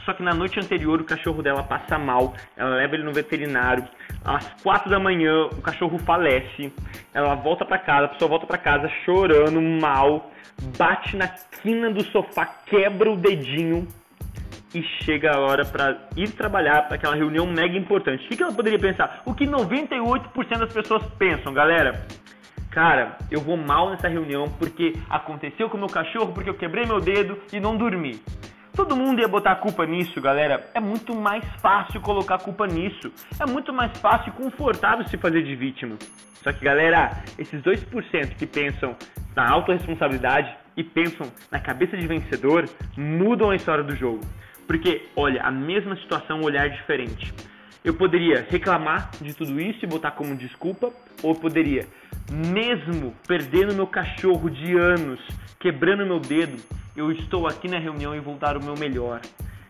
Só 0.05 0.13
que 0.13 0.23
na 0.23 0.33
noite 0.33 0.59
anterior 0.59 0.99
o 0.99 1.03
cachorro 1.03 1.41
dela 1.41 1.63
passa 1.63 1.97
mal. 1.97 2.33
Ela 2.55 2.75
leva 2.75 2.95
ele 2.95 3.03
no 3.03 3.13
veterinário. 3.13 3.87
Às 4.23 4.47
quatro 4.61 4.89
da 4.89 4.99
manhã 4.99 5.45
o 5.45 5.61
cachorro 5.61 5.97
falece. 5.99 6.73
Ela 7.13 7.35
volta 7.35 7.65
para 7.65 7.77
casa, 7.77 8.05
a 8.05 8.09
pessoa 8.09 8.29
volta 8.29 8.45
para 8.45 8.57
casa 8.57 8.89
chorando 9.05 9.61
mal, 9.61 10.31
bate 10.77 11.15
na 11.15 11.27
quina 11.27 11.91
do 11.91 12.03
sofá, 12.05 12.45
quebra 12.65 13.11
o 13.11 13.17
dedinho 13.17 13.87
e 14.73 14.81
chega 15.03 15.35
a 15.35 15.39
hora 15.39 15.65
para 15.65 15.97
ir 16.15 16.31
trabalhar 16.31 16.87
para 16.87 16.95
aquela 16.95 17.15
reunião 17.15 17.45
mega 17.45 17.77
importante. 17.77 18.25
O 18.25 18.29
que, 18.29 18.37
que 18.37 18.43
ela 18.43 18.53
poderia 18.53 18.79
pensar? 18.79 19.21
O 19.25 19.33
que 19.33 19.45
98% 19.45 20.57
das 20.57 20.73
pessoas 20.73 21.03
pensam, 21.17 21.53
galera? 21.53 22.05
Cara, 22.69 23.17
eu 23.29 23.41
vou 23.41 23.57
mal 23.57 23.89
nessa 23.89 24.07
reunião 24.07 24.45
porque 24.57 24.93
aconteceu 25.09 25.69
com 25.69 25.75
o 25.75 25.79
meu 25.79 25.89
cachorro, 25.89 26.31
porque 26.33 26.49
eu 26.49 26.53
quebrei 26.53 26.85
meu 26.85 27.01
dedo 27.01 27.37
e 27.51 27.59
não 27.59 27.75
dormi. 27.75 28.21
Todo 28.73 28.95
mundo 28.95 29.19
ia 29.19 29.27
botar 29.27 29.55
culpa 29.57 29.85
nisso, 29.85 30.21
galera. 30.21 30.69
É 30.73 30.79
muito 30.79 31.13
mais 31.13 31.43
fácil 31.61 31.99
colocar 31.99 32.37
culpa 32.37 32.65
nisso. 32.65 33.11
É 33.37 33.45
muito 33.45 33.73
mais 33.73 33.95
fácil 33.97 34.29
e 34.29 34.31
confortável 34.31 35.05
se 35.07 35.17
fazer 35.17 35.43
de 35.43 35.55
vítima. 35.55 35.97
Só 36.41 36.53
que, 36.53 36.63
galera, 36.63 37.21
esses 37.37 37.61
2% 37.61 38.35
que 38.35 38.45
pensam 38.45 38.95
na 39.35 39.49
autorresponsabilidade 39.49 40.55
e 40.77 40.83
pensam 40.83 41.29
na 41.51 41.59
cabeça 41.59 41.97
de 41.97 42.07
vencedor 42.07 42.67
mudam 42.97 43.49
a 43.49 43.55
história 43.55 43.83
do 43.83 43.95
jogo. 43.95 44.21
Porque, 44.65 45.05
olha, 45.17 45.41
a 45.43 45.51
mesma 45.51 45.95
situação, 45.97 46.39
um 46.39 46.45
olhar 46.45 46.69
diferente. 46.69 47.33
Eu 47.83 47.93
poderia 47.95 48.45
reclamar 48.49 49.11
de 49.19 49.33
tudo 49.33 49.59
isso 49.59 49.83
e 49.83 49.87
botar 49.87 50.11
como 50.11 50.35
desculpa, 50.35 50.93
ou 51.21 51.31
eu 51.33 51.35
poderia, 51.35 51.87
mesmo 52.29 53.15
perdendo 53.27 53.73
meu 53.73 53.87
cachorro 53.87 54.49
de 54.49 54.77
anos, 54.77 55.19
quebrando 55.59 56.05
meu 56.05 56.19
dedo, 56.19 56.61
eu 56.95 57.11
estou 57.11 57.47
aqui 57.47 57.67
na 57.67 57.79
reunião 57.79 58.15
e 58.15 58.19
vou 58.19 58.35
dar 58.35 58.57
o 58.57 58.63
meu 58.63 58.75
melhor. 58.75 59.21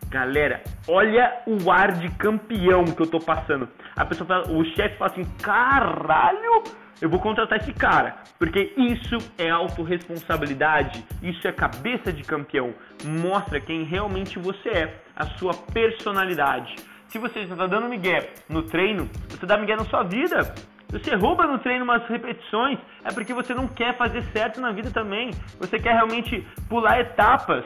Galera, 0.08 0.62
olha 0.86 1.42
o 1.46 1.70
ar 1.70 1.92
de 1.92 2.08
campeão 2.16 2.84
que 2.84 3.00
eu 3.00 3.06
tô 3.06 3.18
passando. 3.18 3.68
A 3.96 4.04
pessoa 4.04 4.26
fala, 4.26 4.50
o 4.50 4.64
chefe 4.64 4.98
fala 4.98 5.10
assim: 5.10 5.24
caralho, 5.42 6.64
eu 7.00 7.08
vou 7.08 7.18
contratar 7.18 7.58
esse 7.58 7.72
cara, 7.72 8.16
porque 8.38 8.74
isso 8.76 9.16
é 9.38 9.48
autorresponsabilidade, 9.48 11.04
isso 11.22 11.48
é 11.48 11.52
cabeça 11.52 12.12
de 12.12 12.22
campeão, 12.22 12.74
mostra 13.04 13.58
quem 13.58 13.84
realmente 13.84 14.38
você 14.38 14.68
é, 14.68 15.02
a 15.16 15.24
sua 15.38 15.54
personalidade. 15.54 16.76
Se 17.08 17.18
você 17.18 17.40
está 17.40 17.66
dando 17.66 17.88
migué 17.88 18.30
no 18.48 18.62
treino, 18.62 19.08
você 19.28 19.44
dá 19.44 19.56
migué 19.56 19.76
na 19.76 19.84
sua 19.84 20.02
vida. 20.02 20.54
Você 20.92 21.14
rouba 21.14 21.46
no 21.46 21.58
treino 21.58 21.84
umas 21.84 22.06
repetições, 22.06 22.78
é 23.02 23.10
porque 23.10 23.32
você 23.32 23.54
não 23.54 23.66
quer 23.66 23.96
fazer 23.96 24.22
certo 24.24 24.60
na 24.60 24.72
vida 24.72 24.90
também. 24.90 25.30
Você 25.58 25.78
quer 25.78 25.94
realmente 25.94 26.46
pular 26.68 27.00
etapas. 27.00 27.64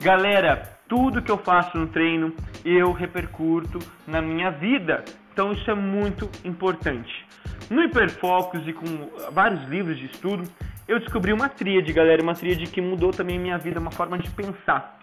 Galera, 0.00 0.62
tudo 0.86 1.20
que 1.20 1.30
eu 1.30 1.38
faço 1.38 1.76
no 1.76 1.88
treino 1.88 2.32
eu 2.64 2.92
repercuto 2.92 3.80
na 4.06 4.22
minha 4.22 4.52
vida. 4.52 5.04
Então 5.32 5.52
isso 5.52 5.68
é 5.68 5.74
muito 5.74 6.30
importante. 6.44 7.26
No 7.68 7.82
Hiperfocus 7.82 8.66
e 8.66 8.72
com 8.72 9.10
vários 9.32 9.62
livros 9.68 9.98
de 9.98 10.06
estudo, 10.06 10.44
eu 10.86 11.00
descobri 11.00 11.32
uma 11.32 11.48
tríade, 11.48 11.92
galera, 11.92 12.22
uma 12.22 12.34
tríade 12.34 12.64
que 12.66 12.80
mudou 12.80 13.10
também 13.10 13.40
minha 13.40 13.58
vida, 13.58 13.80
uma 13.80 13.90
forma 13.90 14.16
de 14.18 14.30
pensar. 14.30 15.00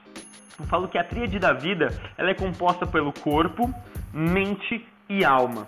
Eu 0.58 0.66
falo 0.68 0.88
que 0.88 0.98
a 0.98 1.04
tríade 1.04 1.38
da 1.40 1.52
vida 1.52 1.90
ela 2.18 2.30
é 2.30 2.34
composta 2.34 2.88
pelo 2.88 3.12
corpo, 3.12 3.70
mente 4.14 4.88
e 5.10 5.26
alma. 5.26 5.68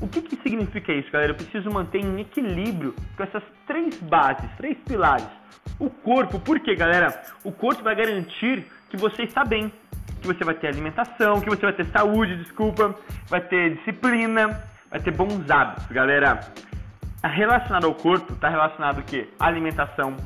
O 0.00 0.08
que, 0.08 0.22
que 0.22 0.36
significa 0.42 0.92
isso, 0.92 1.10
galera? 1.10 1.32
Eu 1.32 1.36
preciso 1.36 1.70
manter 1.70 1.98
em 1.98 2.20
equilíbrio 2.20 2.94
com 3.16 3.22
essas 3.22 3.42
três 3.66 3.96
bases, 4.02 4.50
três 4.56 4.76
pilares. 4.78 5.26
O 5.78 5.90
corpo, 5.90 6.40
por 6.40 6.58
quê, 6.60 6.74
galera? 6.74 7.22
O 7.44 7.52
corpo 7.52 7.82
vai 7.82 7.94
garantir 7.94 8.66
que 8.88 8.96
você 8.96 9.24
está 9.24 9.44
bem, 9.44 9.72
que 10.20 10.26
você 10.26 10.42
vai 10.44 10.54
ter 10.54 10.68
alimentação, 10.68 11.40
que 11.40 11.50
você 11.50 11.62
vai 11.62 11.72
ter 11.72 11.86
saúde, 11.86 12.36
desculpa, 12.36 12.94
vai 13.28 13.40
ter 13.40 13.76
disciplina, 13.76 14.62
vai 14.90 15.00
ter 15.00 15.10
bons 15.10 15.50
hábitos, 15.50 15.86
galera 15.88 16.40
relacionado 17.28 17.84
ao 17.84 17.94
corpo 17.94 18.32
está 18.32 18.48
relacionado 18.48 18.98
o 18.98 19.02
quê? 19.02 19.28
Alimentação, 19.38 20.16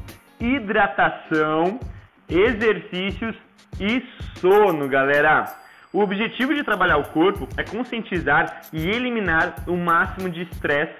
hidratação, 0.41 1.81
exercícios 2.29 3.37
e 3.81 4.03
sono, 4.39 4.89
galera. 4.89 5.64
O 5.95 6.01
objetivo 6.01 6.53
de 6.53 6.65
trabalhar 6.65 6.97
o 6.97 7.05
corpo 7.05 7.49
é 7.57 7.63
conscientizar 7.63 8.63
e 8.73 8.85
eliminar 8.85 9.55
o 9.69 9.77
máximo 9.77 10.29
de 10.29 10.43
estresse 10.43 10.93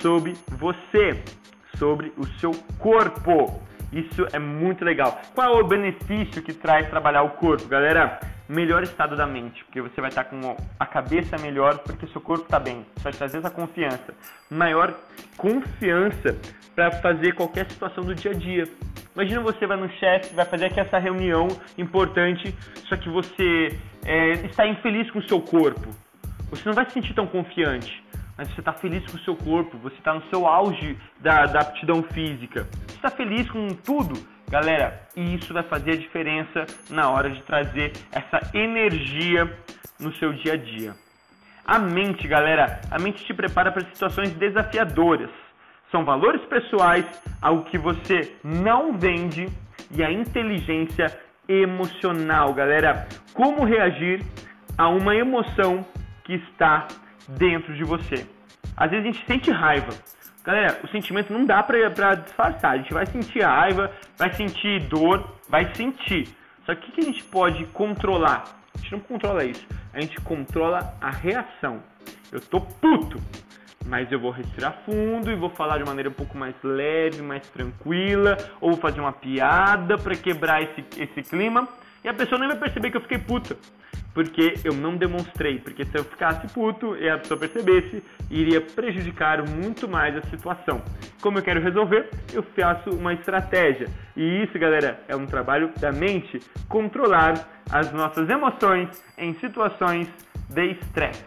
sobre 0.00 0.34
você, 0.52 1.22
sobre 1.76 2.14
o 2.16 2.24
seu 2.40 2.52
corpo. 2.78 3.60
Isso 3.92 4.26
é 4.32 4.38
muito 4.38 4.84
legal. 4.84 5.20
Qual 5.34 5.58
é 5.58 5.60
o 5.62 5.66
benefício 5.66 6.42
que 6.42 6.52
traz 6.52 6.88
trabalhar 6.88 7.22
o 7.22 7.30
corpo, 7.30 7.66
galera? 7.66 8.20
Melhor 8.48 8.82
estado 8.82 9.14
da 9.16 9.26
mente, 9.26 9.62
porque 9.64 9.80
você 9.80 10.00
vai 10.00 10.08
estar 10.08 10.24
com 10.24 10.56
a 10.78 10.86
cabeça 10.86 11.36
melhor, 11.38 11.78
porque 11.78 12.06
seu 12.08 12.20
corpo 12.20 12.44
está 12.44 12.58
bem. 12.58 12.86
Isso 12.96 13.04
vai 13.04 13.12
trazer 13.12 13.38
essa 13.38 13.50
confiança. 13.50 14.14
Maior 14.50 14.94
confiança 15.36 16.36
para 16.74 16.90
fazer 16.92 17.34
qualquer 17.34 17.70
situação 17.70 18.04
do 18.04 18.14
dia 18.14 18.30
a 18.30 18.34
dia. 18.34 18.64
Imagina 19.14 19.40
você 19.40 19.66
vai 19.66 19.76
no 19.76 19.90
chefe, 19.90 20.34
vai 20.34 20.44
fazer 20.44 20.66
aqui 20.66 20.80
essa 20.80 20.98
reunião 20.98 21.48
importante, 21.76 22.54
só 22.88 22.96
que 22.96 23.08
você 23.08 23.76
é, 24.04 24.32
está 24.46 24.66
infeliz 24.66 25.10
com 25.10 25.18
o 25.18 25.28
seu 25.28 25.40
corpo. 25.40 25.88
Você 26.50 26.62
não 26.66 26.74
vai 26.74 26.86
se 26.86 26.92
sentir 26.92 27.14
tão 27.14 27.26
confiante 27.26 28.02
mas 28.38 28.48
você 28.54 28.60
está 28.60 28.72
feliz 28.72 29.04
com 29.10 29.16
o 29.16 29.20
seu 29.20 29.34
corpo, 29.34 29.76
você 29.78 29.96
está 29.96 30.14
no 30.14 30.22
seu 30.30 30.46
auge 30.46 30.96
da, 31.18 31.44
da 31.46 31.60
aptidão 31.60 32.04
física, 32.04 32.68
você 32.86 32.94
está 32.94 33.10
feliz 33.10 33.50
com 33.50 33.68
tudo, 33.70 34.14
galera, 34.48 35.02
e 35.16 35.34
isso 35.34 35.52
vai 35.52 35.64
fazer 35.64 35.90
a 35.90 35.96
diferença 35.96 36.64
na 36.88 37.10
hora 37.10 37.28
de 37.28 37.42
trazer 37.42 37.92
essa 38.12 38.40
energia 38.54 39.52
no 39.98 40.14
seu 40.14 40.32
dia 40.32 40.52
a 40.52 40.56
dia. 40.56 40.94
A 41.66 41.80
mente, 41.80 42.28
galera, 42.28 42.80
a 42.90 42.98
mente 42.98 43.24
te 43.24 43.34
prepara 43.34 43.72
para 43.72 43.84
situações 43.86 44.32
desafiadoras. 44.34 45.30
São 45.90 46.04
valores 46.04 46.40
pessoais, 46.46 47.04
algo 47.42 47.64
que 47.64 47.76
você 47.76 48.36
não 48.44 48.96
vende 48.96 49.48
e 49.90 50.02
a 50.02 50.12
inteligência 50.12 51.06
emocional, 51.48 52.54
galera. 52.54 53.06
Como 53.34 53.64
reagir 53.64 54.22
a 54.78 54.88
uma 54.88 55.14
emoção 55.14 55.84
que 56.24 56.34
está 56.34 56.86
dentro 57.28 57.74
de 57.74 57.84
você. 57.84 58.26
Às 58.76 58.90
vezes 58.90 59.06
a 59.06 59.12
gente 59.12 59.26
sente 59.26 59.50
raiva. 59.50 59.92
Galera, 60.44 60.80
o 60.82 60.88
sentimento 60.88 61.32
não 61.32 61.44
dá 61.44 61.62
pra, 61.62 61.90
pra 61.90 62.14
disfarçar. 62.14 62.72
A 62.72 62.76
gente 62.78 62.92
vai 62.94 63.04
sentir 63.06 63.42
raiva, 63.42 63.92
vai 64.16 64.32
sentir 64.32 64.80
dor, 64.84 65.36
vai 65.48 65.74
sentir. 65.74 66.28
Só 66.64 66.74
que 66.74 66.88
o 66.88 66.92
que 66.92 67.00
a 67.00 67.04
gente 67.04 67.22
pode 67.24 67.64
controlar? 67.66 68.44
A 68.74 68.78
gente 68.78 68.92
não 68.92 69.00
controla 69.00 69.44
isso. 69.44 69.66
A 69.92 70.00
gente 70.00 70.20
controla 70.20 70.94
a 71.00 71.10
reação. 71.10 71.82
Eu 72.30 72.40
tô 72.40 72.60
puto, 72.60 73.20
mas 73.86 74.10
eu 74.12 74.20
vou 74.20 74.30
respirar 74.30 74.82
fundo 74.84 75.30
e 75.30 75.34
vou 75.34 75.50
falar 75.50 75.78
de 75.78 75.84
maneira 75.84 76.08
um 76.08 76.12
pouco 76.12 76.36
mais 76.36 76.54
leve, 76.62 77.20
mais 77.20 77.46
tranquila, 77.48 78.36
ou 78.60 78.72
vou 78.72 78.80
fazer 78.80 79.00
uma 79.00 79.12
piada 79.12 79.98
para 79.98 80.14
quebrar 80.14 80.62
esse, 80.62 80.84
esse 80.96 81.22
clima 81.28 81.66
e 82.04 82.08
a 82.08 82.14
pessoa 82.14 82.38
nem 82.38 82.48
vai 82.48 82.58
perceber 82.58 82.90
que 82.90 82.96
eu 82.96 83.02
fiquei 83.02 83.18
puta 83.18 83.56
porque 84.18 84.54
eu 84.64 84.74
não 84.74 84.96
demonstrei, 84.96 85.60
porque 85.60 85.84
se 85.84 85.96
eu 85.96 86.02
ficasse 86.02 86.52
puto 86.52 86.96
e 86.96 87.08
a 87.08 87.18
pessoa 87.18 87.38
percebesse, 87.38 88.02
iria 88.28 88.60
prejudicar 88.60 89.48
muito 89.48 89.86
mais 89.86 90.16
a 90.16 90.22
situação. 90.22 90.82
Como 91.22 91.38
eu 91.38 91.42
quero 91.44 91.62
resolver, 91.62 92.10
eu 92.34 92.42
faço 92.42 92.90
uma 92.90 93.12
estratégia. 93.14 93.86
E 94.16 94.42
isso, 94.42 94.58
galera, 94.58 94.98
é 95.06 95.14
um 95.14 95.24
trabalho 95.24 95.70
da 95.78 95.92
mente, 95.92 96.40
controlar 96.68 97.34
as 97.70 97.92
nossas 97.92 98.28
emoções 98.28 98.88
em 99.16 99.34
situações 99.34 100.08
de 100.48 100.72
estresse. 100.72 101.24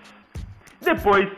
Depois, 0.82 1.30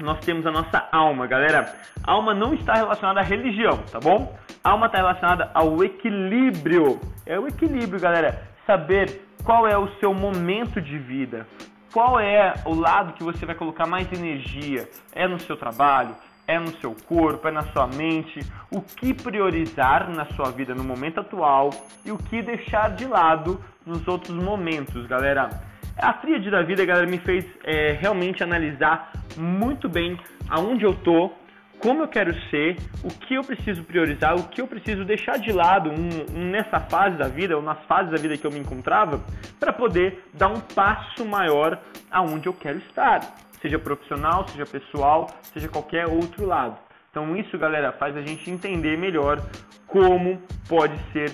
nós 0.00 0.18
temos 0.24 0.44
a 0.44 0.50
nossa 0.50 0.88
alma, 0.90 1.28
galera. 1.28 1.72
A 2.02 2.10
alma 2.10 2.34
não 2.34 2.52
está 2.52 2.74
relacionada 2.74 3.20
à 3.20 3.22
religião, 3.22 3.78
tá 3.92 4.00
bom? 4.00 4.36
A 4.64 4.70
alma 4.70 4.86
está 4.86 4.98
relacionada 4.98 5.52
ao 5.54 5.84
equilíbrio. 5.84 7.00
É 7.24 7.38
o 7.38 7.46
equilíbrio, 7.46 8.00
galera. 8.00 8.42
Saber 8.66 9.23
qual 9.44 9.68
é 9.68 9.76
o 9.76 9.88
seu 10.00 10.14
momento 10.14 10.80
de 10.80 10.98
vida, 10.98 11.46
qual 11.92 12.18
é 12.18 12.54
o 12.64 12.74
lado 12.74 13.12
que 13.12 13.22
você 13.22 13.44
vai 13.44 13.54
colocar 13.54 13.86
mais 13.86 14.10
energia, 14.10 14.88
é 15.12 15.28
no 15.28 15.38
seu 15.38 15.56
trabalho, 15.56 16.16
é 16.46 16.58
no 16.58 16.74
seu 16.78 16.96
corpo, 17.06 17.46
é 17.46 17.50
na 17.50 17.62
sua 17.64 17.86
mente, 17.86 18.40
o 18.70 18.80
que 18.80 19.12
priorizar 19.12 20.10
na 20.10 20.24
sua 20.34 20.50
vida 20.50 20.74
no 20.74 20.82
momento 20.82 21.20
atual 21.20 21.70
e 22.04 22.10
o 22.10 22.18
que 22.18 22.42
deixar 22.42 22.90
de 22.90 23.06
lado 23.06 23.62
nos 23.86 24.08
outros 24.08 24.34
momentos, 24.34 25.06
galera. 25.06 25.50
A 25.96 26.12
tríade 26.14 26.50
da 26.50 26.62
vida, 26.62 26.84
galera, 26.84 27.06
me 27.06 27.18
fez 27.18 27.46
é, 27.62 27.92
realmente 27.92 28.42
analisar 28.42 29.12
muito 29.36 29.88
bem 29.88 30.18
aonde 30.48 30.84
eu 30.84 30.94
tô, 30.94 31.30
como 31.78 32.02
eu 32.02 32.08
quero 32.08 32.34
ser, 32.50 32.76
o 33.02 33.08
que 33.08 33.34
eu 33.34 33.42
preciso 33.42 33.82
priorizar, 33.84 34.34
o 34.34 34.48
que 34.48 34.60
eu 34.60 34.66
preciso 34.66 35.04
deixar 35.04 35.38
de 35.38 35.52
lado 35.52 35.90
um, 35.90 36.38
um, 36.38 36.50
nessa 36.50 36.80
fase 36.80 37.16
da 37.16 37.28
vida, 37.28 37.56
ou 37.56 37.62
nas 37.62 37.78
fases 37.84 38.10
da 38.10 38.16
vida 38.16 38.36
que 38.36 38.46
eu 38.46 38.50
me 38.50 38.58
encontrava, 38.58 39.20
para 39.60 39.72
poder 39.72 40.24
dar 40.32 40.48
um 40.48 40.60
passo 40.60 41.24
maior 41.24 41.78
aonde 42.10 42.46
eu 42.46 42.52
quero 42.52 42.78
estar, 42.78 43.20
seja 43.60 43.78
profissional, 43.78 44.46
seja 44.48 44.64
pessoal, 44.64 45.28
seja 45.42 45.68
qualquer 45.68 46.06
outro 46.06 46.46
lado. 46.46 46.78
Então 47.10 47.36
isso, 47.36 47.56
galera, 47.58 47.92
faz 47.92 48.16
a 48.16 48.22
gente 48.22 48.50
entender 48.50 48.98
melhor 48.98 49.40
como 49.86 50.42
pode 50.68 50.98
ser 51.12 51.30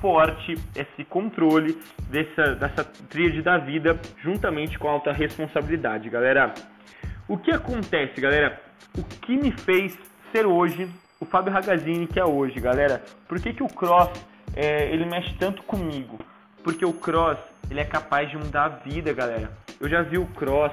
forte 0.00 0.56
esse 0.74 1.04
controle 1.04 1.78
dessa, 2.10 2.56
dessa 2.56 2.84
tríade 2.84 3.40
da 3.40 3.56
vida 3.56 3.98
juntamente 4.22 4.78
com 4.78 4.88
a 4.88 4.92
alta 4.92 5.12
responsabilidade, 5.12 6.10
galera. 6.10 6.52
O 7.28 7.38
que 7.38 7.52
acontece, 7.52 8.20
galera? 8.20 8.60
O 8.96 9.02
que 9.02 9.36
me 9.36 9.50
fez 9.50 9.96
ser 10.32 10.46
hoje 10.46 10.88
o 11.22 11.24
Fábio 11.24 11.52
Ragazzini 11.52 12.08
que 12.08 12.18
é 12.18 12.24
hoje, 12.24 12.58
galera. 12.58 13.00
Por 13.28 13.40
que, 13.40 13.52
que 13.52 13.62
o 13.62 13.68
cross 13.68 14.10
é, 14.56 14.92
ele 14.92 15.06
mexe 15.06 15.32
tanto 15.38 15.62
comigo? 15.62 16.18
Porque 16.64 16.84
o 16.84 16.92
cross 16.92 17.38
ele 17.70 17.78
é 17.78 17.84
capaz 17.84 18.28
de 18.28 18.36
mudar 18.36 18.64
a 18.64 18.68
vida, 18.68 19.12
galera. 19.12 19.56
Eu 19.80 19.88
já 19.88 20.02
vi 20.02 20.18
o 20.18 20.26
cross 20.26 20.72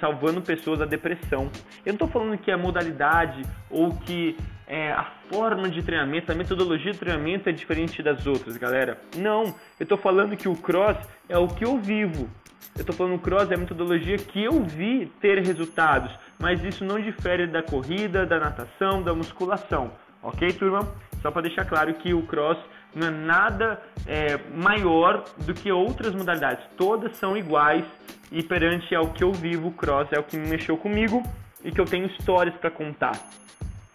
salvando 0.00 0.40
pessoas 0.40 0.78
da 0.78 0.86
depressão. 0.86 1.50
Eu 1.84 1.92
não 1.92 1.92
estou 1.92 2.08
falando 2.08 2.38
que 2.38 2.50
a 2.50 2.56
modalidade 2.56 3.42
ou 3.70 3.94
que 3.94 4.36
é, 4.66 4.92
a 4.92 5.12
forma 5.30 5.68
de 5.68 5.82
treinamento, 5.82 6.32
a 6.32 6.34
metodologia 6.34 6.92
de 6.92 6.98
treinamento 6.98 7.50
é 7.50 7.52
diferente 7.52 8.02
das 8.02 8.26
outras, 8.26 8.56
galera. 8.56 8.98
Não, 9.14 9.44
eu 9.78 9.84
estou 9.84 9.98
falando 9.98 10.36
que 10.38 10.48
o 10.48 10.56
cross 10.56 10.96
é 11.28 11.36
o 11.36 11.48
que 11.48 11.66
eu 11.66 11.78
vivo. 11.78 12.30
Eu 12.74 12.80
estou 12.80 12.96
falando 12.96 13.18
cross 13.18 13.50
é 13.50 13.54
a 13.54 13.58
metodologia 13.58 14.16
que 14.16 14.42
eu 14.42 14.62
vi 14.62 15.12
ter 15.20 15.38
resultados, 15.40 16.10
mas 16.38 16.62
isso 16.64 16.84
não 16.84 17.00
difere 17.00 17.46
da 17.46 17.62
corrida, 17.62 18.26
da 18.26 18.38
natação, 18.38 19.02
da 19.02 19.14
musculação, 19.14 19.90
ok, 20.22 20.52
turma? 20.52 20.86
Só 21.22 21.30
para 21.30 21.42
deixar 21.42 21.64
claro 21.64 21.92
que 21.94 22.12
o 22.12 22.22
cross 22.22 22.58
não 22.94 23.08
é 23.08 23.10
nada 23.10 23.80
é, 24.06 24.38
maior 24.54 25.24
do 25.38 25.54
que 25.54 25.70
outras 25.70 26.14
modalidades, 26.14 26.64
todas 26.76 27.16
são 27.16 27.36
iguais 27.36 27.84
e 28.30 28.42
perante 28.42 28.94
ao 28.94 29.08
que 29.12 29.22
eu 29.22 29.32
vivo, 29.32 29.68
o 29.68 29.72
cross 29.72 30.08
é 30.12 30.18
o 30.18 30.22
que 30.22 30.36
me 30.36 30.48
mexeu 30.48 30.76
comigo 30.76 31.22
e 31.64 31.70
que 31.70 31.80
eu 31.80 31.84
tenho 31.84 32.06
histórias 32.06 32.54
para 32.56 32.70
contar. 32.70 33.12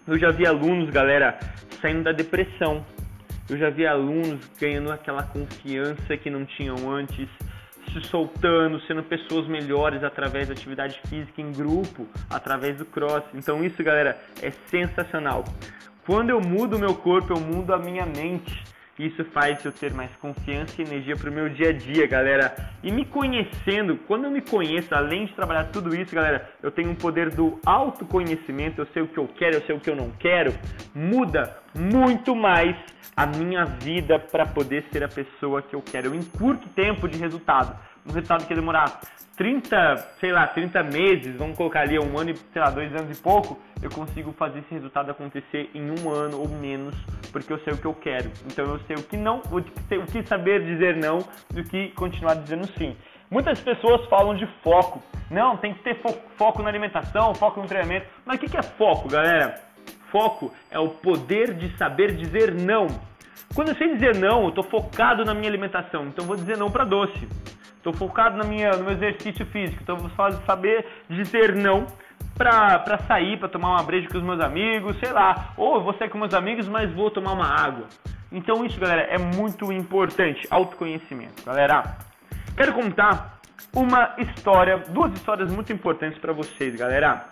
Eu 0.07 0.17
já 0.17 0.31
vi 0.31 0.47
alunos, 0.47 0.89
galera, 0.89 1.39
saindo 1.81 2.03
da 2.03 2.11
depressão. 2.11 2.85
Eu 3.49 3.57
já 3.57 3.69
vi 3.69 3.85
alunos 3.85 4.39
ganhando 4.59 4.91
aquela 4.91 5.23
confiança 5.23 6.17
que 6.17 6.29
não 6.29 6.45
tinham 6.45 6.89
antes 6.89 7.27
se 7.93 8.01
soltando, 8.07 8.79
sendo 8.81 9.03
pessoas 9.03 9.47
melhores 9.47 10.03
através 10.03 10.47
da 10.47 10.53
atividade 10.53 10.99
física 11.07 11.41
em 11.41 11.51
grupo, 11.51 12.07
através 12.29 12.77
do 12.77 12.85
cross. 12.85 13.23
Então 13.33 13.63
isso, 13.63 13.83
galera, 13.83 14.19
é 14.41 14.51
sensacional. 14.67 15.43
Quando 16.05 16.29
eu 16.29 16.41
mudo 16.41 16.77
o 16.77 16.79
meu 16.79 16.95
corpo, 16.95 17.33
eu 17.33 17.39
mudo 17.39 17.73
a 17.73 17.77
minha 17.77 18.05
mente. 18.05 18.63
Isso 19.01 19.25
faz 19.25 19.65
eu 19.65 19.71
ter 19.71 19.91
mais 19.95 20.11
confiança 20.17 20.79
e 20.79 20.85
energia 20.85 21.17
para 21.17 21.27
o 21.27 21.33
meu 21.33 21.49
dia 21.49 21.69
a 21.69 21.73
dia, 21.73 22.05
galera. 22.05 22.53
E 22.83 22.91
me 22.91 23.03
conhecendo, 23.03 23.97
quando 24.07 24.25
eu 24.25 24.31
me 24.31 24.41
conheço, 24.41 24.93
além 24.93 25.25
de 25.25 25.33
trabalhar 25.33 25.63
tudo 25.71 25.95
isso, 25.95 26.13
galera, 26.13 26.47
eu 26.61 26.69
tenho 26.69 26.91
um 26.91 26.95
poder 26.95 27.31
do 27.31 27.59
autoconhecimento, 27.65 28.79
eu 28.79 28.87
sei 28.93 29.01
o 29.01 29.07
que 29.07 29.17
eu 29.17 29.27
quero, 29.27 29.55
eu 29.55 29.61
sei 29.61 29.75
o 29.75 29.79
que 29.79 29.89
eu 29.89 29.95
não 29.95 30.11
quero, 30.11 30.53
muda 30.93 31.57
muito 31.75 32.35
mais 32.35 32.75
a 33.17 33.25
minha 33.25 33.65
vida 33.65 34.19
para 34.19 34.45
poder 34.45 34.85
ser 34.91 35.03
a 35.03 35.07
pessoa 35.07 35.63
que 35.63 35.75
eu 35.75 35.81
quero. 35.81 36.09
Eu 36.09 36.15
encurto 36.15 36.69
tempo 36.69 37.07
de 37.07 37.17
resultado. 37.17 37.75
Um 38.05 38.11
resultado 38.11 38.45
que 38.45 38.55
demorar 38.55 38.99
30, 39.37 39.95
sei 40.19 40.31
lá, 40.31 40.45
30 40.47 40.83
meses, 40.83 41.35
vamos 41.35 41.57
colocar 41.57 41.81
ali 41.81 41.97
um 41.97 42.17
ano 42.17 42.31
e, 42.31 42.35
sei 42.35 42.61
lá, 42.61 42.69
dois 42.69 42.93
anos 42.93 43.17
e 43.17 43.21
pouco, 43.21 43.59
eu 43.81 43.89
consigo 43.89 44.31
fazer 44.33 44.59
esse 44.59 44.73
resultado 44.73 45.09
acontecer 45.09 45.69
em 45.73 45.89
um 45.89 46.11
ano 46.11 46.39
ou 46.39 46.47
menos, 46.47 46.95
porque 47.31 47.51
eu 47.51 47.59
sei 47.59 47.73
o 47.73 47.77
que 47.77 47.85
eu 47.85 47.93
quero. 47.93 48.31
Então 48.45 48.65
eu 48.65 48.79
sei 48.81 48.95
o 48.95 49.03
que 49.03 49.17
não, 49.17 49.41
o 49.49 50.05
que 50.05 50.23
saber 50.27 50.63
dizer 50.63 50.95
não 50.97 51.19
do 51.49 51.63
que 51.63 51.89
continuar 51.89 52.35
dizendo 52.35 52.67
sim. 52.77 52.95
Muitas 53.31 53.59
pessoas 53.61 54.05
falam 54.09 54.35
de 54.35 54.45
foco. 54.61 55.01
Não, 55.29 55.55
tem 55.57 55.73
que 55.73 55.81
ter 55.81 55.99
foco 56.37 56.61
na 56.61 56.69
alimentação, 56.69 57.33
foco 57.33 57.61
no 57.61 57.67
treinamento. 57.67 58.05
Mas 58.25 58.35
o 58.35 58.39
que 58.39 58.57
é 58.57 58.61
foco, 58.61 59.07
galera? 59.07 59.59
Foco 60.11 60.53
é 60.69 60.77
o 60.77 60.89
poder 60.89 61.53
de 61.53 61.75
saber 61.77 62.15
dizer 62.15 62.53
não. 62.53 62.87
Quando 63.55 63.69
eu 63.69 63.75
sei 63.75 63.95
dizer 63.95 64.17
não, 64.17 64.43
eu 64.43 64.49
estou 64.49 64.63
focado 64.65 65.25
na 65.25 65.33
minha 65.33 65.49
alimentação, 65.49 66.05
então 66.07 66.25
vou 66.25 66.35
dizer 66.35 66.57
não 66.57 66.69
para 66.69 66.83
doce. 66.83 67.27
Estou 67.81 67.93
focado 67.93 68.37
na 68.37 68.43
minha, 68.43 68.73
no 68.73 68.83
meu 68.83 68.93
exercício 68.93 69.43
físico, 69.47 69.81
então 69.81 69.97
vou 69.97 70.11
saber 70.45 70.85
dizer 71.09 71.55
não 71.55 71.87
para 72.37 72.99
sair, 73.07 73.37
para 73.39 73.49
tomar 73.49 73.69
uma 73.69 73.81
breja 73.81 74.07
com 74.07 74.19
os 74.19 74.23
meus 74.23 74.39
amigos, 74.39 74.95
sei 74.99 75.11
lá. 75.11 75.53
Ou 75.57 75.77
eu 75.77 75.81
vou 75.81 75.91
sair 75.95 76.07
com 76.07 76.19
meus 76.19 76.33
amigos, 76.35 76.67
mas 76.67 76.93
vou 76.93 77.09
tomar 77.09 77.33
uma 77.33 77.47
água. 77.47 77.87
Então 78.31 78.63
isso, 78.63 78.79
galera, 78.79 79.01
é 79.01 79.17
muito 79.17 79.71
importante, 79.71 80.47
autoconhecimento. 80.51 81.43
Galera, 81.43 81.97
quero 82.55 82.71
contar 82.71 83.39
uma 83.75 84.13
história, 84.19 84.77
duas 84.89 85.11
histórias 85.13 85.51
muito 85.51 85.73
importantes 85.73 86.19
para 86.19 86.33
vocês, 86.33 86.75
galera. 86.75 87.29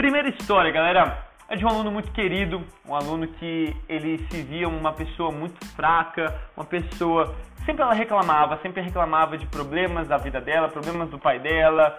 Primeira 0.00 0.30
história, 0.30 0.72
galera, 0.72 1.26
é 1.46 1.54
de 1.54 1.62
um 1.62 1.68
aluno 1.68 1.90
muito 1.90 2.10
querido, 2.12 2.64
um 2.88 2.94
aluno 2.94 3.28
que 3.28 3.76
ele 3.86 4.16
se 4.30 4.40
via 4.40 4.66
uma 4.66 4.94
pessoa 4.94 5.30
muito 5.30 5.62
fraca, 5.76 6.34
uma 6.56 6.64
pessoa 6.64 7.36
sempre 7.66 7.82
ela 7.82 7.92
reclamava, 7.92 8.58
sempre 8.62 8.80
reclamava 8.80 9.36
de 9.36 9.44
problemas 9.44 10.08
da 10.08 10.16
vida 10.16 10.40
dela, 10.40 10.70
problemas 10.70 11.10
do 11.10 11.18
pai 11.18 11.38
dela, 11.38 11.98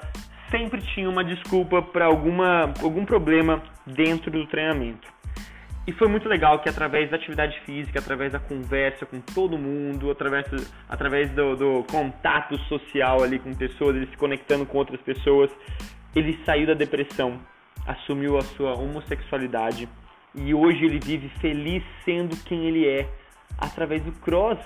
sempre 0.49 0.81
tinha 0.81 1.07
uma 1.07 1.23
desculpa 1.23 1.79
para 1.79 2.05
alguma 2.05 2.73
algum 2.81 3.05
problema 3.05 3.61
dentro 3.85 4.31
do 4.31 4.47
treinamento. 4.47 5.07
E 5.85 5.91
foi 5.91 6.07
muito 6.07 6.27
legal 6.27 6.57
que 6.57 6.69
através 6.69 7.07
da 7.11 7.17
atividade 7.17 7.59
física, 7.67 7.99
através 7.99 8.31
da 8.31 8.39
conversa 8.39 9.05
com 9.05 9.21
todo 9.21 9.59
mundo, 9.59 10.09
através, 10.09 10.47
através 10.89 11.29
do, 11.33 11.55
do 11.55 11.83
contato 11.83 12.57
social 12.61 13.21
ali 13.21 13.37
com 13.37 13.53
pessoas, 13.53 13.95
ele 13.95 14.07
se 14.07 14.17
conectando 14.17 14.65
com 14.65 14.79
outras 14.79 14.99
pessoas, 15.01 15.51
ele 16.15 16.39
saiu 16.43 16.65
da 16.65 16.73
depressão, 16.73 17.39
assumiu 17.85 18.37
a 18.37 18.41
sua 18.41 18.73
homossexualidade 18.73 19.87
e 20.33 20.53
hoje 20.53 20.85
ele 20.85 20.99
vive 20.99 21.29
feliz 21.39 21.83
sendo 22.05 22.35
quem 22.43 22.65
ele 22.65 22.87
é 22.87 23.07
através 23.57 24.01
do 24.03 24.11
cross, 24.13 24.59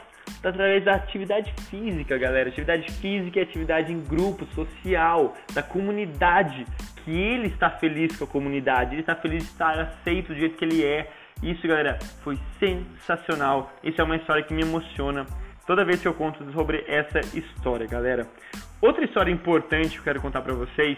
através 0.44 0.84
da 0.84 0.96
atividade 0.96 1.54
física, 1.70 2.18
galera. 2.18 2.50
Atividade 2.50 2.92
física 2.94 3.40
é 3.40 3.44
atividade 3.44 3.92
em 3.92 4.00
grupo, 4.00 4.46
social, 4.54 5.34
da 5.54 5.64
comunidade, 5.64 6.66
que 7.04 7.12
ele 7.12 7.48
está 7.48 7.70
feliz 7.70 8.16
com 8.16 8.26
a 8.26 8.28
comunidade, 8.28 8.94
ele 8.94 9.02
está 9.02 9.16
feliz 9.16 9.44
de 9.44 9.50
estar 9.50 9.78
aceito 9.80 10.34
do 10.34 10.40
jeito 10.40 10.58
que 10.58 10.66
ele 10.66 10.84
é. 10.84 11.12
Isso, 11.42 11.68
galera, 11.68 12.00
foi 12.24 12.38
sensacional. 12.60 13.72
Isso 13.84 14.00
é 14.00 14.04
uma 14.04 14.16
história 14.16 14.44
que 14.44 14.54
me 14.54 14.62
emociona 14.62 15.26
toda 15.66 15.84
vez 15.84 16.02
que 16.02 16.08
eu 16.08 16.14
conto 16.14 16.50
sobre 16.52 16.84
essa 16.88 17.20
história, 17.38 17.88
galera. 17.88 18.28
Outra 18.82 19.04
história 19.04 19.32
importante 19.32 19.92
que 19.92 20.00
eu 20.00 20.04
quero 20.04 20.22
contar 20.22 20.42
para 20.42 20.54
vocês 20.54 20.98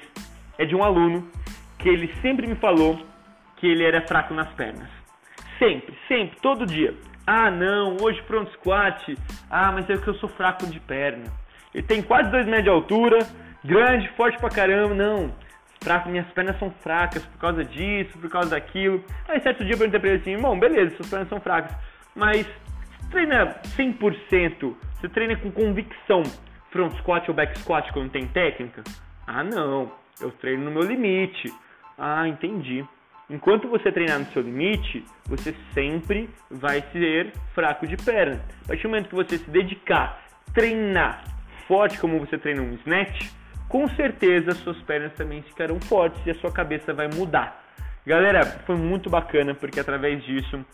é 0.58 0.66
de 0.66 0.76
um 0.76 0.84
aluno 0.84 1.30
que 1.88 1.94
ele 1.94 2.14
sempre 2.22 2.46
me 2.46 2.56
falou 2.56 3.00
que 3.56 3.66
ele 3.66 3.86
era 3.86 4.06
fraco 4.06 4.34
nas 4.34 4.50
pernas. 4.56 4.90
Sempre, 5.58 5.98
sempre, 6.06 6.38
todo 6.42 6.66
dia. 6.66 6.94
Ah, 7.26 7.50
não, 7.50 7.96
hoje 8.02 8.22
pronto 8.24 8.52
squat. 8.56 9.18
Ah, 9.50 9.72
mas 9.72 9.90
é 9.90 9.96
que 9.96 10.06
eu 10.06 10.16
sou 10.16 10.28
fraco 10.28 10.68
de 10.68 10.82
perna. 10.82 11.32
Ele 11.74 11.88
tem 11.88 12.02
quase 12.02 12.30
2 12.30 12.46
metros 12.46 12.64
de 12.66 12.70
altura, 12.70 13.20
grande, 13.64 14.10
forte 14.18 14.38
pra 14.38 14.50
caramba. 14.50 14.94
Não, 14.94 15.34
fraco, 15.82 16.10
minhas 16.10 16.28
pernas 16.32 16.60
são 16.60 16.70
fracas 16.84 17.26
por 17.26 17.40
causa 17.40 17.64
disso, 17.64 18.18
por 18.20 18.30
causa 18.30 18.50
daquilo. 18.50 19.02
Aí 19.30 19.40
certo 19.40 19.64
dia 19.64 19.74
eu 19.74 19.78
perguntei 19.78 20.00
pra 20.02 20.10
ele 20.10 20.20
assim, 20.20 20.32
irmão, 20.32 20.60
beleza, 20.60 20.94
suas 20.98 21.10
pernas 21.10 21.30
são 21.30 21.40
fracas, 21.40 21.74
mas 22.14 22.46
você 22.46 23.10
treina 23.12 23.56
100%, 23.78 24.76
você 24.94 25.08
treina 25.08 25.38
com 25.38 25.50
convicção 25.52 26.24
front 26.70 26.94
squat 26.98 27.30
ou 27.30 27.34
back 27.34 27.58
squat 27.60 27.94
quando 27.94 28.12
tem 28.12 28.28
técnica? 28.28 28.84
Ah, 29.26 29.42
não, 29.42 29.90
eu 30.20 30.32
treino 30.32 30.66
no 30.66 30.72
meu 30.72 30.84
limite. 30.84 31.50
Ah, 31.98 32.28
entendi. 32.28 32.86
Enquanto 33.30 33.68
você 33.68 33.92
treinar 33.92 34.20
no 34.20 34.26
seu 34.28 34.42
limite, 34.42 35.04
você 35.26 35.54
sempre 35.74 36.30
vai 36.50 36.82
ser 36.94 37.34
fraco 37.54 37.86
de 37.86 37.98
perna. 37.98 38.42
A 38.64 38.68
partir 38.68 38.84
do 38.84 38.90
momento 38.90 39.10
que 39.10 39.16
você 39.16 39.38
se 39.38 39.50
dedicar, 39.50 40.22
treinar 40.54 41.24
forte 41.68 42.00
como 42.00 42.20
você 42.20 42.38
treina 42.38 42.62
um 42.62 42.74
snatch, 42.76 43.30
com 43.68 43.88
certeza 43.90 44.52
suas 44.52 44.78
pernas 44.84 45.14
também 45.14 45.42
ficarão 45.42 45.80
fortes 45.82 46.26
e 46.26 46.32
a 46.32 46.36
sua 46.36 46.52
cabeça 46.52 46.94
vai 46.94 47.10
mudar. 47.10 47.62
Galera, 48.06 48.46
foi 48.66 48.78
muito 48.78 49.10
bacana 49.10 49.54
porque 49.54 49.82
através 49.82 50.24
disso 50.24 50.66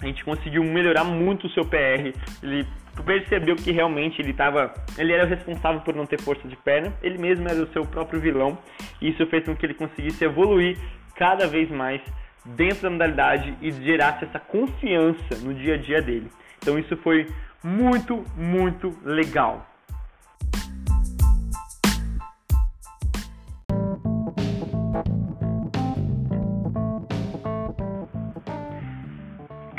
a 0.00 0.06
gente 0.06 0.24
conseguiu 0.24 0.64
melhorar 0.64 1.04
muito 1.04 1.46
o 1.46 1.50
seu 1.50 1.64
PR. 1.64 2.14
Ele 2.42 2.66
percebeu 3.04 3.56
que 3.56 3.70
realmente 3.70 4.20
ele 4.20 4.30
estava, 4.30 4.72
ele 4.98 5.12
era 5.12 5.26
responsável 5.26 5.80
por 5.80 5.94
não 5.94 6.06
ter 6.06 6.20
força 6.20 6.46
de 6.48 6.56
perna. 6.56 6.92
Ele 7.02 7.18
mesmo 7.18 7.48
era 7.48 7.62
o 7.62 7.72
seu 7.72 7.84
próprio 7.84 8.20
vilão. 8.20 8.58
E 9.00 9.10
isso 9.10 9.26
fez 9.26 9.44
com 9.44 9.54
que 9.54 9.66
ele 9.66 9.74
conseguisse 9.74 10.24
evoluir 10.24 10.78
cada 11.14 11.46
vez 11.46 11.70
mais 11.70 12.00
dentro 12.44 12.82
da 12.82 12.90
modalidade 12.90 13.54
e 13.60 13.70
gerasse 13.70 14.24
essa 14.24 14.38
confiança 14.38 15.36
no 15.42 15.52
dia 15.52 15.74
a 15.74 15.78
dia 15.78 16.00
dele. 16.00 16.30
Então 16.58 16.78
isso 16.78 16.96
foi 16.98 17.26
muito, 17.62 18.24
muito 18.36 18.96
legal. 19.04 19.69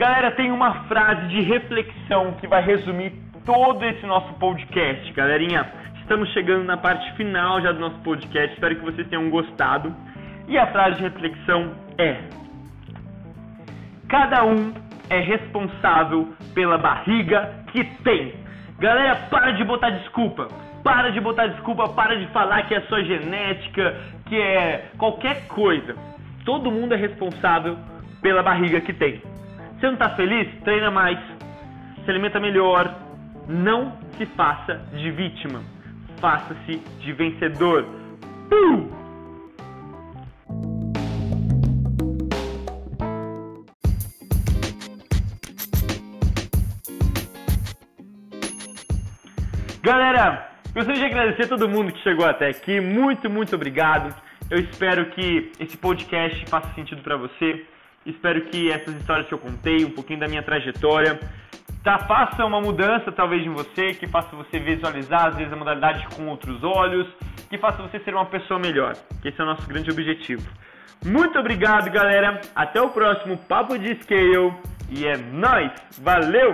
Galera, 0.01 0.31
tem 0.31 0.51
uma 0.51 0.85
frase 0.85 1.27
de 1.27 1.41
reflexão 1.41 2.33
que 2.39 2.47
vai 2.47 2.59
resumir 2.59 3.13
todo 3.45 3.85
esse 3.85 4.03
nosso 4.03 4.33
podcast, 4.39 5.13
galerinha. 5.13 5.71
Estamos 5.99 6.27
chegando 6.33 6.63
na 6.63 6.75
parte 6.75 7.15
final 7.15 7.61
já 7.61 7.71
do 7.71 7.79
nosso 7.79 7.99
podcast. 7.99 8.51
Espero 8.51 8.77
que 8.77 8.83
vocês 8.83 9.07
tenham 9.09 9.29
gostado. 9.29 9.95
E 10.47 10.57
a 10.57 10.65
frase 10.71 10.95
de 10.95 11.03
reflexão 11.03 11.73
é: 11.99 12.17
Cada 14.09 14.43
um 14.43 14.73
é 15.07 15.19
responsável 15.19 16.33
pela 16.55 16.79
barriga 16.79 17.63
que 17.71 17.83
tem. 18.03 18.33
Galera, 18.79 19.15
para 19.29 19.51
de 19.51 19.63
botar 19.63 19.91
desculpa. 19.91 20.47
Para 20.83 21.11
de 21.11 21.21
botar 21.21 21.45
desculpa, 21.45 21.87
para 21.89 22.17
de 22.17 22.25
falar 22.29 22.63
que 22.63 22.73
é 22.73 22.81
sua 22.87 23.03
genética, 23.03 23.95
que 24.25 24.35
é 24.35 24.89
qualquer 24.97 25.45
coisa. 25.47 25.95
Todo 26.43 26.71
mundo 26.71 26.95
é 26.95 26.97
responsável 26.97 27.77
pela 28.19 28.41
barriga 28.41 28.81
que 28.81 28.93
tem. 28.93 29.21
Você 29.81 29.87
não 29.87 29.93
está 29.95 30.09
feliz? 30.11 30.47
Treina 30.63 30.91
mais, 30.91 31.17
se 32.05 32.11
alimenta 32.11 32.39
melhor. 32.39 32.95
Não 33.47 33.97
se 34.15 34.27
faça 34.27 34.75
de 34.93 35.09
vítima, 35.09 35.63
faça-se 36.19 36.77
de 36.99 37.11
vencedor. 37.13 37.83
Uh! 38.51 38.91
Galera, 49.81 50.51
gostaria 50.75 50.99
de 50.99 51.05
agradecer 51.05 51.45
a 51.45 51.47
todo 51.47 51.67
mundo 51.67 51.91
que 51.91 52.03
chegou 52.03 52.27
até 52.27 52.49
aqui. 52.49 52.79
Muito, 52.79 53.27
muito 53.31 53.55
obrigado. 53.55 54.13
Eu 54.47 54.59
espero 54.59 55.07
que 55.07 55.51
esse 55.59 55.75
podcast 55.75 56.45
faça 56.45 56.71
sentido 56.75 57.01
para 57.01 57.17
você. 57.17 57.65
Espero 58.05 58.41
que 58.45 58.71
essas 58.71 58.95
histórias 58.95 59.27
que 59.27 59.33
eu 59.33 59.37
contei, 59.37 59.85
um 59.85 59.91
pouquinho 59.91 60.19
da 60.19 60.27
minha 60.27 60.41
trajetória, 60.41 61.19
tá, 61.83 61.99
faça 61.99 62.45
uma 62.45 62.59
mudança 62.59 63.11
talvez 63.11 63.45
em 63.45 63.49
você, 63.49 63.93
que 63.93 64.07
faça 64.07 64.35
você 64.35 64.59
visualizar 64.59 65.27
às 65.27 65.35
vezes 65.35 65.53
a 65.53 65.55
modalidade 65.55 66.07
com 66.15 66.27
outros 66.27 66.63
olhos, 66.63 67.07
que 67.49 67.57
faça 67.57 67.81
você 67.81 67.99
ser 67.99 68.13
uma 68.13 68.25
pessoa 68.25 68.59
melhor. 68.59 68.95
Esse 69.23 69.39
é 69.39 69.43
o 69.43 69.47
nosso 69.47 69.67
grande 69.67 69.91
objetivo. 69.91 70.47
Muito 71.05 71.37
obrigado, 71.39 71.89
galera. 71.89 72.41
Até 72.55 72.81
o 72.81 72.89
próximo 72.89 73.37
Papo 73.37 73.77
de 73.77 73.95
Scale. 74.03 74.53
E 74.89 75.05
é 75.07 75.17
nóis. 75.17 75.71
Valeu! 75.99 76.53